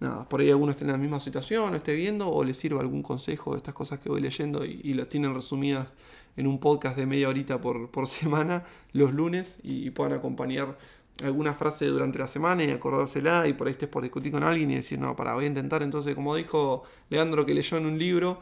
nada, 0.02 0.28
por 0.28 0.42
ahí 0.42 0.50
alguno 0.50 0.72
esté 0.72 0.84
en 0.84 0.92
la 0.92 0.98
misma 0.98 1.22
situación, 1.22 1.72
lo 1.72 1.78
esté 1.78 1.94
viendo 1.94 2.28
o 2.28 2.44
le 2.44 2.54
sirva 2.54 2.82
algún 2.82 3.02
consejo 3.02 3.52
de 3.52 3.58
estas 3.60 3.74
cosas 3.74 4.00
que 4.00 4.10
voy 4.10 4.20
leyendo 4.20 4.66
y, 4.66 4.82
y 4.84 4.94
las 4.94 5.08
tienen 5.08 5.34
resumidas 5.34 5.94
en 6.36 6.48
un 6.48 6.60
podcast 6.60 6.98
de 6.98 7.06
media 7.06 7.30
horita 7.30 7.62
por, 7.62 7.92
por 7.92 8.08
semana 8.08 8.66
los 8.92 9.14
lunes 9.14 9.60
y 9.64 9.92
puedan 9.92 10.12
acompañar 10.12 10.78
alguna 11.22 11.54
frase 11.54 11.86
durante 11.86 12.18
la 12.18 12.28
semana 12.28 12.64
y 12.64 12.72
acordársela 12.72 13.48
y 13.48 13.54
por 13.54 13.68
ahí 13.68 13.74
estés 13.74 13.90
por 13.90 14.04
discutir 14.04 14.32
con 14.32 14.44
alguien 14.44 14.72
y 14.72 14.76
decir, 14.76 15.00
no, 15.00 15.16
para, 15.16 15.34
voy 15.34 15.46
a 15.46 15.48
intentar 15.48 15.84
entonces, 15.84 16.16
como 16.16 16.36
dijo 16.36 16.84
Leandro 17.10 17.46
que 17.46 17.54
leyó 17.54 17.78
en 17.78 17.86
un 17.86 18.00
libro, 18.00 18.40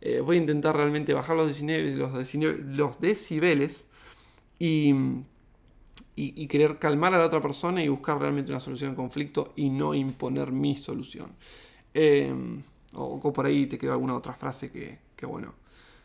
eh, 0.00 0.20
voy 0.20 0.36
a 0.36 0.40
intentar 0.40 0.76
realmente 0.76 1.14
bajar 1.14 1.36
los 1.36 1.48
decibeles, 1.48 1.94
los, 1.94 2.12
decibeles 3.00 3.86
y, 4.58 4.94
y, 6.16 6.46
querer 6.48 6.78
calmar 6.78 7.14
a 7.14 7.18
la 7.18 7.26
otra 7.26 7.40
persona 7.40 7.82
y 7.82 7.88
buscar 7.88 8.18
realmente 8.18 8.50
una 8.50 8.60
solución 8.60 8.90
al 8.90 8.96
conflicto 8.96 9.52
y 9.56 9.70
no 9.70 9.94
imponer 9.94 10.52
mi 10.52 10.76
solución. 10.76 11.30
Em, 11.94 12.62
o, 12.94 13.32
por 13.32 13.46
ahí 13.46 13.66
te 13.66 13.78
quedó 13.78 13.92
alguna 13.92 14.14
otra 14.16 14.34
frase 14.34 14.70
que, 14.70 14.98
que, 15.16 15.24
bueno, 15.24 15.54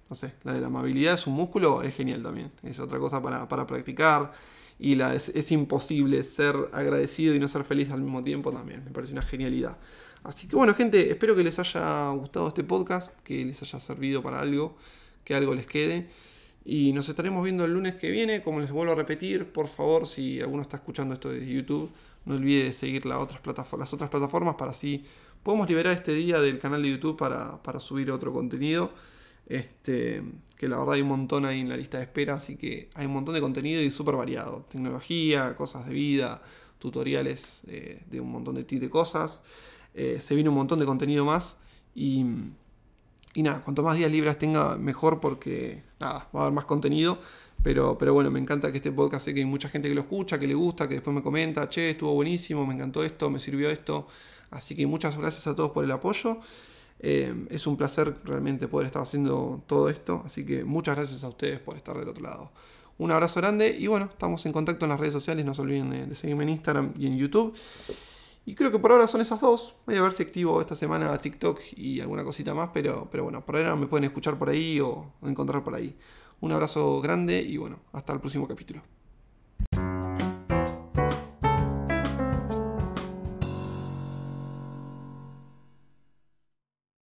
no 0.09 0.15
sé, 0.15 0.33
la 0.43 0.53
de 0.53 0.61
la 0.61 0.67
amabilidad 0.67 1.15
es 1.15 1.27
un 1.27 1.33
músculo, 1.33 1.81
es 1.81 1.95
genial 1.95 2.23
también, 2.23 2.51
es 2.63 2.79
otra 2.79 2.99
cosa 2.99 3.21
para, 3.21 3.47
para 3.49 3.67
practicar 3.67 4.31
y 4.79 4.95
la, 4.95 5.15
es, 5.15 5.51
imposible 5.51 6.23
ser 6.23 6.55
agradecido 6.71 7.33
y 7.33 7.39
no 7.39 7.47
ser 7.47 7.63
feliz 7.63 7.89
al 7.91 8.01
mismo 8.01 8.23
tiempo 8.23 8.51
también. 8.51 8.83
Me 8.85 8.91
parece 8.91 9.13
una 9.13 9.21
genialidad. 9.21 9.77
Así 10.23 10.47
que 10.47 10.55
bueno, 10.55 10.73
gente, 10.73 11.09
espero 11.09 11.35
que 11.35 11.43
les 11.43 11.57
haya 11.59 12.09
gustado 12.11 12.47
este 12.47 12.63
podcast, 12.63 13.13
que 13.23 13.43
les 13.45 13.61
haya 13.61 13.79
servido 13.79 14.21
para 14.21 14.39
algo, 14.39 14.77
que 15.23 15.33
algo 15.35 15.53
les 15.55 15.65
quede. 15.65 16.07
Y 16.65 16.91
nos 16.93 17.07
estaremos 17.09 17.43
viendo 17.43 17.65
el 17.65 17.73
lunes 17.73 17.95
que 17.95 18.11
viene. 18.11 18.43
Como 18.43 18.59
les 18.59 18.71
vuelvo 18.71 18.91
a 18.91 18.95
repetir, 18.95 19.45
por 19.45 19.67
favor, 19.67 20.05
si 20.05 20.41
alguno 20.41 20.61
está 20.61 20.77
escuchando 20.77 21.13
esto 21.13 21.29
desde 21.29 21.47
YouTube, 21.47 21.89
no 22.25 22.35
olvide 22.35 22.73
seguir 22.73 23.05
las 23.05 23.19
otras, 23.19 23.41
las 23.77 23.93
otras 23.93 24.09
plataformas 24.09 24.55
para 24.55 24.71
así 24.71 25.03
podemos 25.47 25.69
liberar 25.69 25.93
este 25.93 26.13
día 26.13 26.41
del 26.41 26.59
canal 26.59 26.83
de 26.83 26.89
YouTube 26.89 27.15
para, 27.15 27.63
para 27.63 27.79
subir 27.79 28.11
otro 28.11 28.33
contenido. 28.33 28.91
Este, 29.47 30.21
que 30.57 30.67
la 30.67 30.77
verdad 30.77 30.95
hay 30.95 31.01
un 31.01 31.07
montón 31.07 31.45
ahí 31.45 31.61
en 31.61 31.69
la 31.69 31.77
lista 31.77 31.97
de 31.97 32.03
espera, 32.03 32.35
así 32.35 32.57
que 32.57 32.89
hay 32.95 33.05
un 33.05 33.13
montón 33.13 33.33
de 33.33 33.41
contenido 33.41 33.81
y 33.81 33.89
súper 33.91 34.15
variado. 34.15 34.65
Tecnología, 34.69 35.55
cosas 35.55 35.87
de 35.87 35.93
vida, 35.93 36.41
tutoriales 36.79 37.61
eh, 37.67 38.03
de 38.09 38.19
un 38.19 38.31
montón 38.31 38.55
de, 38.55 38.63
de 38.63 38.89
cosas. 38.89 39.41
Eh, 39.93 40.19
se 40.19 40.35
viene 40.35 40.49
un 40.49 40.55
montón 40.55 40.79
de 40.79 40.85
contenido 40.85 41.25
más 41.25 41.57
y, 41.95 42.25
nada, 43.35 43.61
cuanto 43.61 43.83
más 43.83 43.97
días 43.97 44.11
libres 44.11 44.37
tenga, 44.37 44.77
mejor 44.77 45.19
porque 45.19 45.83
nada, 45.99 46.29
va 46.35 46.41
a 46.41 46.43
haber 46.43 46.53
más 46.53 46.65
contenido. 46.65 47.19
Pero, 47.63 47.97
pero 47.97 48.13
bueno, 48.13 48.29
me 48.29 48.39
encanta 48.39 48.71
que 48.71 48.77
este 48.77 48.91
podcast 48.91 49.25
sé 49.25 49.33
que 49.33 49.39
hay 49.39 49.45
mucha 49.45 49.67
gente 49.69 49.89
que 49.89 49.95
lo 49.95 50.01
escucha, 50.01 50.37
que 50.37 50.47
le 50.47 50.53
gusta, 50.53 50.87
que 50.87 50.95
después 50.95 51.15
me 51.15 51.23
comenta, 51.23 51.67
che, 51.67 51.91
estuvo 51.91 52.13
buenísimo, 52.13 52.65
me 52.65 52.75
encantó 52.75 53.03
esto, 53.03 53.29
me 53.29 53.39
sirvió 53.39 53.69
esto. 53.69 54.07
Así 54.51 54.75
que 54.75 54.85
muchas 54.85 55.17
gracias 55.17 55.47
a 55.47 55.55
todos 55.55 55.71
por 55.71 55.83
el 55.83 55.91
apoyo. 55.91 56.39
Eh, 56.99 57.47
es 57.49 57.67
un 57.67 57.77
placer 57.77 58.15
realmente 58.23 58.67
poder 58.67 58.87
estar 58.87 59.01
haciendo 59.01 59.63
todo 59.67 59.89
esto, 59.89 60.23
así 60.25 60.45
que 60.45 60.63
muchas 60.63 60.95
gracias 60.95 61.23
a 61.23 61.29
ustedes 61.29 61.59
por 61.59 61.75
estar 61.75 61.97
del 61.97 62.09
otro 62.09 62.23
lado. 62.23 62.51
Un 62.97 63.11
abrazo 63.11 63.39
grande 63.39 63.75
y 63.77 63.85
bueno, 63.87 64.05
estamos 64.05 64.45
en 64.47 64.51
contacto 64.51 64.85
en 64.85 64.89
las 64.89 64.99
redes 64.99 65.13
sociales, 65.13 65.45
no 65.45 65.53
se 65.53 65.61
olviden 65.61 66.09
de, 66.09 66.15
seguirme 66.15 66.43
en 66.43 66.49
Instagram 66.49 66.93
y 66.97 67.05
en 67.05 67.17
YouTube. 67.17 67.55
Y 68.45 68.55
creo 68.55 68.71
que 68.71 68.79
por 68.79 68.91
ahora 68.91 69.07
son 69.07 69.21
esas 69.21 69.41
dos. 69.41 69.75
Voy 69.85 69.97
a 69.97 70.01
ver 70.01 70.13
si 70.13 70.23
activo 70.23 70.59
esta 70.61 70.73
semana 70.73 71.15
TikTok 71.17 71.59
y 71.75 71.99
alguna 71.99 72.23
cosita 72.23 72.53
más, 72.53 72.69
pero, 72.73 73.07
pero 73.11 73.23
bueno, 73.23 73.45
por 73.45 73.57
ahora 73.57 73.75
me 73.75 73.87
pueden 73.87 74.05
escuchar 74.05 74.39
por 74.39 74.49
ahí 74.49 74.79
o 74.79 75.11
encontrar 75.21 75.63
por 75.63 75.75
ahí. 75.75 75.95
Un 76.39 76.51
abrazo 76.51 77.01
grande 77.01 77.41
y 77.41 77.57
bueno, 77.57 77.79
hasta 77.91 78.13
el 78.13 78.19
próximo 78.19 78.47
capítulo. 78.47 78.96